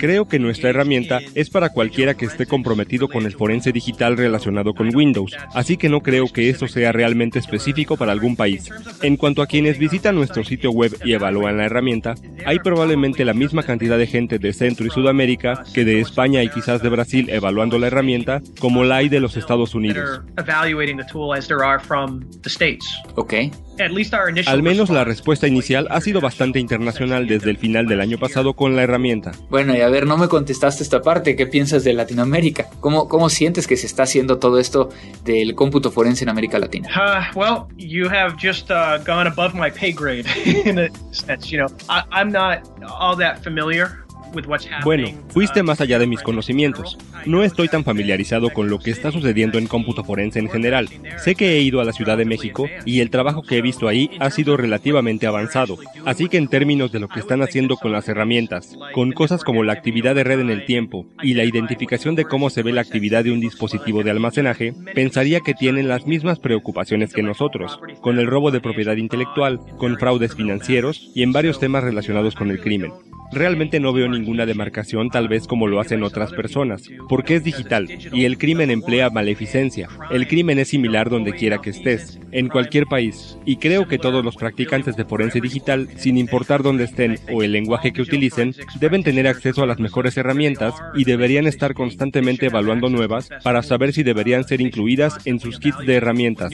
Creo 0.00 0.28
que 0.28 0.38
nuestra 0.38 0.70
herramienta 0.70 1.20
es 1.34 1.50
para 1.50 1.68
cualquiera 1.68 2.14
que 2.14 2.24
esté 2.24 2.46
comprometido 2.46 3.08
con 3.08 3.26
el 3.26 3.32
forense 3.32 3.72
digital 3.72 4.16
relacionado 4.16 4.72
con 4.74 4.94
Windows, 4.94 5.36
así 5.52 5.76
que 5.76 5.88
no 5.88 6.00
creo 6.00 6.32
que 6.32 6.48
esto 6.48 6.68
sea 6.68 6.92
realmente 6.92 7.38
específico 7.38 7.96
para 7.96 8.12
algún 8.12 8.36
país. 8.36 8.70
En 9.02 9.16
cuanto 9.16 9.42
a 9.42 9.46
quienes 9.46 9.78
visitan 9.78 10.14
nuestro 10.14 10.44
sitio 10.44 10.70
web 10.70 10.96
y 11.04 11.12
evalúan 11.12 11.58
la 11.58 11.66
herramienta, 11.66 12.14
hay 12.46 12.58
probablemente 12.60 13.24
la 13.24 13.34
misma 13.34 13.62
cantidad 13.62 13.98
de 13.98 14.06
gente 14.06 14.38
de 14.38 14.52
Centro 14.52 14.86
y 14.86 14.90
Sudamérica 14.90 15.64
que 15.74 15.84
de 15.84 16.00
España 16.00 16.42
y 16.42 16.48
quizás 16.48 16.82
de 16.82 16.88
Brasil 16.88 17.28
evaluando 17.44 17.78
la 17.78 17.88
herramienta 17.88 18.40
como 18.58 18.84
la 18.84 18.96
hay 18.96 19.08
de 19.08 19.20
los 19.20 19.36
Estados 19.36 19.74
Unidos. 19.74 20.22
Ok. 23.14 23.34
Al 24.46 24.62
menos 24.62 24.88
la 24.88 25.04
respuesta 25.04 25.48
inicial 25.48 25.88
ha 25.90 26.00
sido 26.00 26.20
bastante 26.20 26.60
internacional 26.60 27.26
desde 27.26 27.50
el 27.50 27.58
final 27.58 27.86
del 27.86 28.00
año 28.00 28.18
pasado 28.18 28.54
con 28.54 28.76
la 28.76 28.82
herramienta. 28.82 29.32
Bueno, 29.50 29.74
y 29.74 29.80
a 29.80 29.88
ver, 29.88 30.06
no 30.06 30.16
me 30.16 30.28
contestaste 30.28 30.82
esta 30.82 31.02
parte. 31.02 31.36
¿Qué 31.36 31.46
piensas 31.46 31.84
de 31.84 31.92
Latinoamérica? 31.92 32.68
¿Cómo, 32.80 33.08
cómo 33.08 33.28
sientes 33.28 33.66
que 33.66 33.76
se 33.76 33.86
está 33.86 34.04
haciendo 34.04 34.38
todo 34.38 34.58
esto 34.58 34.90
del 35.24 35.54
cómputo 35.54 35.90
forense 35.90 36.24
en 36.24 36.30
América 36.30 36.58
Latina? 36.58 36.88
Uh, 36.94 37.38
well, 37.38 37.66
you 37.76 38.08
have 38.08 38.36
just 38.40 38.70
uh, 38.70 38.98
gone 39.04 39.26
above 39.26 39.54
my 39.54 39.70
pay 39.70 39.92
grade 39.92 40.26
in 40.64 40.78
a 40.78 40.88
sense. 41.10 41.50
You 41.50 41.58
know, 41.58 41.68
I, 41.88 42.04
I'm 42.10 42.30
not 42.30 42.62
all 42.88 43.16
that 43.16 43.42
familiar 43.42 44.03
bueno, 44.84 45.08
fuiste 45.28 45.62
más 45.62 45.80
allá 45.80 45.98
de 45.98 46.06
mis 46.06 46.22
conocimientos. 46.22 46.98
No 47.26 47.42
estoy 47.42 47.68
tan 47.68 47.84
familiarizado 47.84 48.50
con 48.50 48.68
lo 48.68 48.78
que 48.78 48.90
está 48.90 49.10
sucediendo 49.10 49.58
en 49.58 49.66
cómputo 49.66 50.04
forense 50.04 50.38
en 50.38 50.50
general. 50.50 50.88
Sé 51.18 51.34
que 51.34 51.56
he 51.56 51.60
ido 51.60 51.80
a 51.80 51.84
la 51.84 51.92
Ciudad 51.92 52.16
de 52.16 52.24
México 52.24 52.68
y 52.84 53.00
el 53.00 53.10
trabajo 53.10 53.42
que 53.42 53.58
he 53.58 53.62
visto 53.62 53.88
ahí 53.88 54.10
ha 54.20 54.30
sido 54.30 54.56
relativamente 54.56 55.26
avanzado. 55.26 55.78
Así 56.04 56.28
que 56.28 56.36
en 56.36 56.48
términos 56.48 56.92
de 56.92 57.00
lo 57.00 57.08
que 57.08 57.20
están 57.20 57.42
haciendo 57.42 57.76
con 57.76 57.92
las 57.92 58.08
herramientas, 58.08 58.76
con 58.92 59.12
cosas 59.12 59.44
como 59.44 59.62
la 59.62 59.72
actividad 59.72 60.14
de 60.14 60.24
red 60.24 60.40
en 60.40 60.50
el 60.50 60.66
tiempo 60.66 61.06
y 61.22 61.34
la 61.34 61.44
identificación 61.44 62.14
de 62.14 62.24
cómo 62.24 62.50
se 62.50 62.62
ve 62.62 62.72
la 62.72 62.80
actividad 62.80 63.24
de 63.24 63.32
un 63.32 63.40
dispositivo 63.40 64.02
de 64.02 64.10
almacenaje, 64.10 64.74
pensaría 64.94 65.40
que 65.40 65.54
tienen 65.54 65.88
las 65.88 66.06
mismas 66.06 66.38
preocupaciones 66.38 67.12
que 67.12 67.22
nosotros, 67.22 67.80
con 68.00 68.18
el 68.18 68.26
robo 68.26 68.50
de 68.50 68.60
propiedad 68.60 68.96
intelectual, 68.96 69.60
con 69.78 69.98
fraudes 69.98 70.34
financieros 70.34 71.10
y 71.14 71.22
en 71.22 71.32
varios 71.32 71.58
temas 71.58 71.84
relacionados 71.84 72.34
con 72.34 72.50
el 72.50 72.60
crimen. 72.60 72.92
Realmente 73.34 73.80
no 73.80 73.92
veo 73.92 74.08
ninguna 74.08 74.46
demarcación 74.46 75.10
tal 75.10 75.26
vez 75.26 75.48
como 75.48 75.66
lo 75.66 75.80
hacen 75.80 76.04
otras 76.04 76.32
personas, 76.32 76.88
porque 77.08 77.34
es 77.34 77.42
digital 77.42 77.88
y 78.12 78.26
el 78.26 78.38
crimen 78.38 78.70
emplea 78.70 79.10
maleficencia. 79.10 79.88
El 80.12 80.28
crimen 80.28 80.60
es 80.60 80.68
similar 80.68 81.10
donde 81.10 81.32
quiera 81.32 81.58
que 81.58 81.70
estés, 81.70 82.20
en 82.30 82.48
cualquier 82.48 82.86
país, 82.86 83.36
y 83.44 83.56
creo 83.56 83.88
que 83.88 83.98
todos 83.98 84.24
los 84.24 84.36
practicantes 84.36 84.94
de 84.94 85.04
forense 85.04 85.40
digital, 85.40 85.88
sin 85.96 86.16
importar 86.16 86.62
dónde 86.62 86.84
estén 86.84 87.18
o 87.32 87.42
el 87.42 87.50
lenguaje 87.50 87.92
que 87.92 88.02
utilicen, 88.02 88.54
deben 88.78 89.02
tener 89.02 89.26
acceso 89.26 89.64
a 89.64 89.66
las 89.66 89.80
mejores 89.80 90.16
herramientas 90.16 90.72
y 90.94 91.02
deberían 91.02 91.48
estar 91.48 91.74
constantemente 91.74 92.46
evaluando 92.46 92.88
nuevas 92.88 93.30
para 93.42 93.64
saber 93.64 93.92
si 93.92 94.04
deberían 94.04 94.44
ser 94.44 94.60
incluidas 94.60 95.18
en 95.24 95.40
sus 95.40 95.58
kits 95.58 95.78
de 95.78 95.94
herramientas. 95.96 96.52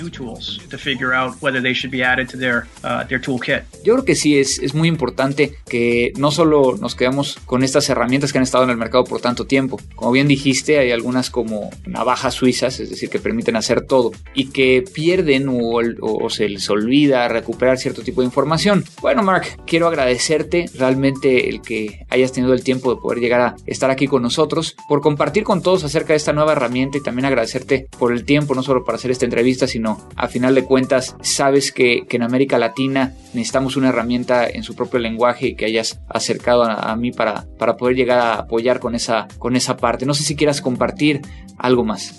Yo 3.84 3.94
creo 3.94 4.04
que 4.06 4.14
sí 4.14 4.38
es, 4.38 4.58
es 4.60 4.74
muy 4.74 4.88
importante 4.88 5.52
que 5.68 6.12
no 6.16 6.30
solo 6.30 6.69
nos 6.78 6.94
quedamos 6.94 7.38
con 7.46 7.62
estas 7.62 7.88
herramientas 7.88 8.32
que 8.32 8.38
han 8.38 8.44
estado 8.44 8.64
en 8.64 8.70
el 8.70 8.76
mercado 8.76 9.04
por 9.04 9.20
tanto 9.20 9.46
tiempo. 9.46 9.78
Como 9.94 10.12
bien 10.12 10.28
dijiste, 10.28 10.78
hay 10.78 10.90
algunas 10.90 11.30
como 11.30 11.70
navajas 11.86 12.34
suizas, 12.34 12.80
es 12.80 12.90
decir, 12.90 13.08
que 13.08 13.18
permiten 13.18 13.56
hacer 13.56 13.82
todo 13.86 14.12
y 14.34 14.46
que 14.46 14.84
pierden 14.92 15.48
o, 15.48 16.30
se 16.30 16.48
les 16.48 16.68
olvida 16.70 17.26
recuperar 17.28 17.78
cierto 17.78 18.02
tipo 18.02 18.20
de 18.20 18.26
información. 18.26 18.84
Bueno, 19.00 19.22
Mark, 19.22 19.46
quiero 19.66 19.88
agradecerte 19.88 20.66
realmente 20.74 21.48
el 21.48 21.60
que 21.60 22.06
hayas 22.08 22.32
tenido 22.32 22.54
el 22.54 22.62
tiempo 22.62 22.94
de 22.94 23.00
poder 23.00 23.18
llegar 23.18 23.40
a 23.40 23.56
estar 23.66 23.90
aquí 23.90 24.06
con 24.06 24.22
nosotros, 24.22 24.76
por 24.88 25.00
compartir 25.00 25.44
con 25.44 25.62
todos 25.62 25.84
acerca 25.84 26.12
de 26.12 26.18
esta 26.18 26.32
nueva 26.32 26.52
herramienta 26.52 26.98
y 26.98 27.02
también 27.02 27.26
agradecerte 27.26 27.88
por 27.98 28.12
el 28.12 28.24
tiempo, 28.24 28.54
no 28.54 28.62
solo 28.62 28.84
para 28.84 28.96
hacer 28.96 29.10
esta 29.10 29.24
entrevista, 29.24 29.66
sino 29.66 30.08
a 30.16 30.28
final 30.28 30.54
de 30.54 30.64
cuentas, 30.64 31.16
sabes 31.22 31.72
que, 31.72 32.06
que 32.08 32.16
en 32.16 32.22
América 32.22 32.58
Latina 32.58 33.14
necesitamos 33.32 33.76
una 33.76 33.88
herramienta 33.88 34.48
en 34.48 34.62
su 34.62 34.74
propio 34.74 35.00
lenguaje 35.00 35.48
y 35.48 35.54
que 35.54 35.66
hayas 35.66 36.00
acercado 36.08 36.59
a, 36.62 36.94
mí 36.96 37.12
para, 37.12 37.44
para 37.58 37.76
poder 37.76 37.96
llegar 37.96 38.18
a 38.18 38.34
apoyar 38.34 38.80
con 38.80 38.94
esa, 38.94 39.26
con 39.38 39.56
esa 39.56 39.76
parte. 39.76 40.06
No 40.06 40.14
sé 40.14 40.22
si 40.22 40.36
quieras 40.36 40.60
compartir 40.60 41.20
algo 41.60 41.84
más. 41.84 42.18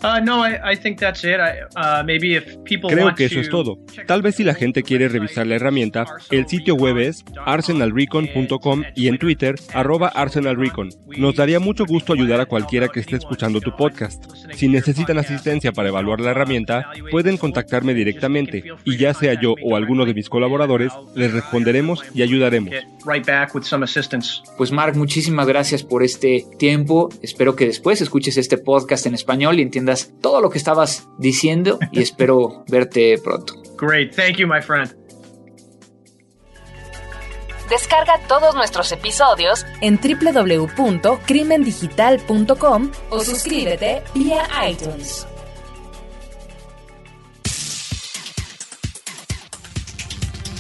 Creo 2.90 3.16
que 3.16 3.26
eso 3.26 3.40
es 3.40 3.50
todo. 3.50 3.80
Tal 4.06 4.22
vez 4.22 4.36
si 4.36 4.44
la 4.44 4.54
gente 4.54 4.84
quiere 4.84 5.10
revisar 5.10 5.48
la 5.48 5.56
herramienta, 5.56 6.06
el 6.30 6.48
sitio 6.48 6.76
web 6.76 6.98
es 7.00 7.26
arsenalrecon.com 7.46 8.84
y 8.96 9.08
en 9.08 9.18
Twitter, 9.18 9.56
arroba 9.74 10.08
arsenalrecon. 10.10 10.90
Nos 11.18 11.36
daría 11.36 11.60
mucho 11.60 11.86
gusto 11.86 12.14
ayudar 12.14 12.40
a 12.40 12.46
cualquiera 12.46 12.88
que 12.88 13.00
esté 13.00 13.16
escuchando 13.16 13.62
tu 13.62 13.76
podcast. 13.76 14.24
Si 14.54 14.68
necesitan 14.68 15.18
asistencia 15.18 15.72
para 15.72 15.90
evaluar 15.90 16.22
la 16.22 16.32
herramienta, 16.32 16.92
pueden 17.10 17.38
contactarme 17.38 17.94
directamente 17.94 18.64
y 18.86 18.98
ya 18.98 19.14
sea 19.14 19.40
yo 19.40 19.56
o 19.64 19.76
alguno 19.76 20.06
de 20.06 20.14
mis 20.14 20.30
colaboradores, 20.30 20.92
les 21.16 21.34
responderemos 21.34 22.04
y 22.14 22.22
ayudaremos. 22.22 22.74
Pues 24.58 24.72
Mark, 24.72 24.96
muchísimas 24.96 25.48
gracias 25.48 25.84
por 25.84 26.04
este 26.04 26.46
tiempo. 26.58 27.10
Espero 27.22 27.56
que 27.56 27.66
después 27.66 28.02
escuches 28.02 28.38
este 28.38 28.58
podcast 28.58 29.06
en 29.06 29.14
español 29.14 29.60
y 29.60 29.62
entiendas 29.62 30.12
todo 30.22 30.42
lo 30.42 30.50
que 30.50 30.58
estabas 30.58 31.08
diciendo 31.18 31.80
y 31.92 32.02
espero 32.02 32.64
verte 32.68 33.18
pronto. 33.24 33.56
Great, 33.78 34.16
thank 34.16 34.38
you, 34.38 34.48
my 34.48 34.62
friend. 34.62 35.02
Descarga 37.72 38.20
todos 38.28 38.54
nuestros 38.54 38.92
episodios 38.92 39.66
en 39.80 39.98
www.crimendigital.com 39.98 42.92
o 43.10 43.20
suscríbete 43.22 44.04
vía 44.14 44.46
iTunes. 44.70 45.26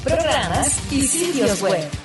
Programas 0.06 0.92
y 0.92 1.02
sitios 1.02 1.62
web. 1.62 2.01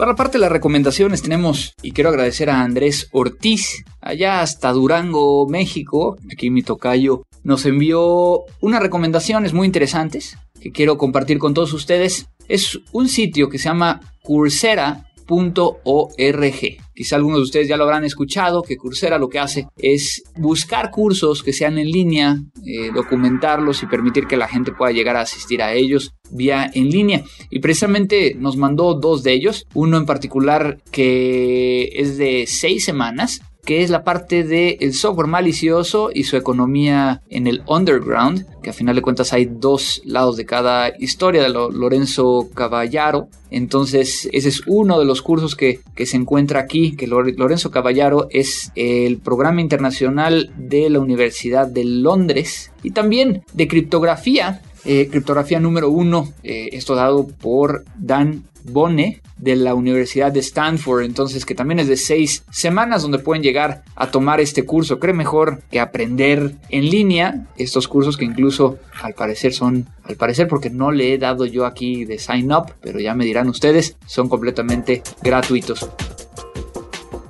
Para 0.00 0.16
parte 0.16 0.38
de 0.38 0.40
las 0.40 0.50
recomendaciones 0.50 1.20
tenemos, 1.20 1.74
y 1.82 1.92
quiero 1.92 2.08
agradecer 2.08 2.48
a 2.48 2.62
Andrés 2.62 3.10
Ortiz, 3.12 3.84
allá 4.00 4.40
hasta 4.40 4.72
Durango, 4.72 5.46
México, 5.46 6.16
aquí 6.32 6.48
mi 6.48 6.62
tocayo, 6.62 7.24
nos 7.42 7.66
envió 7.66 8.44
unas 8.62 8.80
recomendaciones 8.80 9.52
muy 9.52 9.66
interesantes 9.66 10.38
que 10.58 10.72
quiero 10.72 10.96
compartir 10.96 11.38
con 11.38 11.52
todos 11.52 11.74
ustedes. 11.74 12.28
Es 12.48 12.80
un 12.92 13.10
sitio 13.10 13.50
que 13.50 13.58
se 13.58 13.64
llama 13.64 14.00
Coursera 14.22 15.04
.org. 15.28 16.78
Quizá 17.00 17.16
algunos 17.16 17.38
de 17.38 17.44
ustedes 17.44 17.66
ya 17.66 17.78
lo 17.78 17.84
habrán 17.84 18.04
escuchado, 18.04 18.60
que 18.60 18.76
Coursera 18.76 19.16
lo 19.16 19.30
que 19.30 19.38
hace 19.38 19.66
es 19.78 20.22
buscar 20.36 20.90
cursos 20.90 21.42
que 21.42 21.54
sean 21.54 21.78
en 21.78 21.90
línea, 21.90 22.36
eh, 22.66 22.90
documentarlos 22.94 23.82
y 23.82 23.86
permitir 23.86 24.26
que 24.26 24.36
la 24.36 24.46
gente 24.46 24.72
pueda 24.72 24.92
llegar 24.92 25.16
a 25.16 25.22
asistir 25.22 25.62
a 25.62 25.72
ellos 25.72 26.12
vía 26.30 26.70
en 26.74 26.90
línea. 26.90 27.24
Y 27.48 27.60
precisamente 27.60 28.36
nos 28.38 28.58
mandó 28.58 28.92
dos 28.92 29.22
de 29.22 29.32
ellos, 29.32 29.66
uno 29.72 29.96
en 29.96 30.04
particular 30.04 30.76
que 30.90 31.88
es 31.94 32.18
de 32.18 32.44
seis 32.46 32.84
semanas 32.84 33.40
que 33.70 33.84
es 33.84 33.90
la 33.90 34.02
parte 34.02 34.42
del 34.42 34.92
software 34.94 35.28
malicioso 35.28 36.10
y 36.12 36.24
su 36.24 36.36
economía 36.36 37.22
en 37.30 37.46
el 37.46 37.62
underground, 37.68 38.44
que 38.64 38.70
a 38.70 38.72
final 38.72 38.96
de 38.96 39.02
cuentas 39.02 39.32
hay 39.32 39.44
dos 39.44 40.02
lados 40.04 40.36
de 40.36 40.44
cada 40.44 40.92
historia 40.98 41.44
de 41.44 41.50
Lorenzo 41.50 42.48
Caballaro. 42.52 43.28
Entonces, 43.48 44.28
ese 44.32 44.48
es 44.48 44.62
uno 44.66 44.98
de 44.98 45.04
los 45.04 45.22
cursos 45.22 45.54
que, 45.54 45.78
que 45.94 46.04
se 46.04 46.16
encuentra 46.16 46.58
aquí, 46.58 46.96
que 46.96 47.06
Lorenzo 47.06 47.70
Caballaro 47.70 48.26
es 48.30 48.72
el 48.74 49.18
programa 49.18 49.60
internacional 49.60 50.50
de 50.56 50.90
la 50.90 50.98
Universidad 50.98 51.68
de 51.68 51.84
Londres 51.84 52.72
y 52.82 52.90
también 52.90 53.44
de 53.52 53.68
criptografía 53.68 54.62
eh, 54.84 55.08
criptografía 55.10 55.60
número 55.60 55.90
uno, 55.90 56.32
eh, 56.42 56.70
esto 56.72 56.94
dado 56.94 57.26
por 57.26 57.84
Dan 57.96 58.44
Bone 58.64 59.20
de 59.36 59.56
la 59.56 59.74
Universidad 59.74 60.32
de 60.32 60.40
Stanford, 60.40 61.02
entonces 61.02 61.46
que 61.46 61.54
también 61.54 61.80
es 61.80 61.88
de 61.88 61.96
seis 61.96 62.44
semanas 62.50 63.02
donde 63.02 63.18
pueden 63.18 63.42
llegar 63.42 63.82
a 63.94 64.10
tomar 64.10 64.40
este 64.40 64.64
curso. 64.64 64.98
Cree 64.98 65.14
mejor 65.14 65.62
que 65.70 65.80
aprender 65.80 66.54
en 66.68 66.90
línea 66.90 67.46
estos 67.56 67.88
cursos 67.88 68.16
que 68.16 68.24
incluso 68.24 68.78
al 69.02 69.14
parecer 69.14 69.52
son, 69.52 69.86
al 70.04 70.16
parecer 70.16 70.46
porque 70.48 70.70
no 70.70 70.92
le 70.92 71.14
he 71.14 71.18
dado 71.18 71.46
yo 71.46 71.64
aquí 71.64 72.04
de 72.04 72.18
sign 72.18 72.52
up, 72.52 72.74
pero 72.80 73.00
ya 73.00 73.14
me 73.14 73.24
dirán 73.24 73.48
ustedes, 73.48 73.96
son 74.06 74.28
completamente 74.28 75.02
gratuitos. 75.22 75.88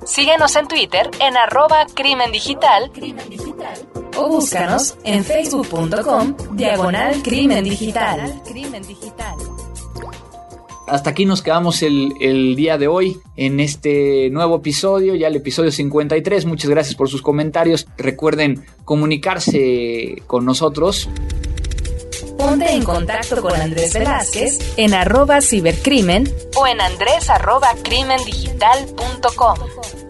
Síguenos 0.05 0.57
en 0.57 0.67
Twitter 0.67 1.09
en 1.21 1.37
arroba 1.37 1.87
crimen 1.95 2.33
digital, 2.33 2.91
o 4.17 4.29
búscanos 4.29 4.97
en 5.05 5.25
facebook.com 5.25 6.35
diagonal 6.53 7.23
crimen 7.23 7.65
digital. 7.65 8.43
hasta 10.87 11.11
aquí 11.11 11.25
nos 11.25 11.43
quedamos 11.43 11.83
el, 11.83 12.15
el, 12.21 12.57
día 12.57 12.77
de 12.77 12.89
hoy 12.89 13.21
en 13.37 13.61
este 13.61 14.29
nuevo 14.31 14.57
episodio, 14.57 15.15
ya 15.15 15.29
el 15.29 15.37
episodio 15.37 15.71
53. 15.71 16.47
Muchas 16.47 16.71
gracias 16.71 16.97
por 16.97 17.09
sus 17.09 17.23
comentarios. 17.23 17.87
Recuerden 17.97 18.65
comunicarse 18.85 20.23
con 20.27 20.45
nosotros. 20.45 21.09
Ponte 22.37 22.73
en 22.73 22.83
contacto 22.83 23.43
con 23.43 23.55
Andrés 23.55 23.93
Velázquez 23.93 24.59
en 24.79 24.95
arroba 24.95 25.43
cibercrimen 25.43 26.33
o 26.57 26.67
en 26.67 26.81
andrés 26.81 27.29
arroba 27.29 27.69
crimendigital.com. 27.83 30.10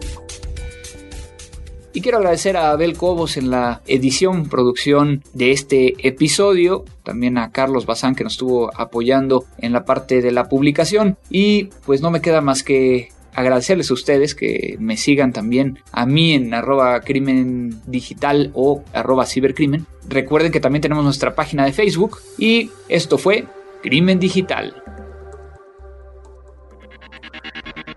Y 1.93 2.01
quiero 2.01 2.19
agradecer 2.19 2.55
a 2.55 2.71
Abel 2.71 2.95
Cobos 2.95 3.35
en 3.35 3.49
la 3.49 3.81
edición, 3.85 4.47
producción 4.47 5.23
de 5.33 5.51
este 5.51 5.95
episodio, 6.07 6.85
también 7.03 7.37
a 7.37 7.51
Carlos 7.51 7.85
Bazán 7.85 8.15
que 8.15 8.23
nos 8.23 8.33
estuvo 8.33 8.71
apoyando 8.79 9.45
en 9.57 9.73
la 9.73 9.83
parte 9.83 10.21
de 10.21 10.31
la 10.31 10.47
publicación 10.47 11.17
y 11.29 11.65
pues 11.85 12.01
no 12.01 12.09
me 12.09 12.21
queda 12.21 12.39
más 12.39 12.63
que 12.63 13.09
agradecerles 13.33 13.91
a 13.91 13.93
ustedes 13.93 14.35
que 14.35 14.77
me 14.79 14.97
sigan 14.97 15.33
también 15.33 15.79
a 15.91 16.05
mí 16.05 16.33
en 16.33 16.53
arroba 16.53 16.99
crimen 17.01 17.81
digital 17.85 18.51
o 18.53 18.83
arroba 18.93 19.25
cibercrimen. 19.25 19.85
Recuerden 20.07 20.51
que 20.51 20.59
también 20.59 20.81
tenemos 20.81 21.03
nuestra 21.03 21.35
página 21.35 21.65
de 21.65 21.73
Facebook 21.73 22.19
y 22.37 22.69
esto 22.89 23.17
fue 23.17 23.45
Crimen 23.81 24.19
Digital. 24.19 24.75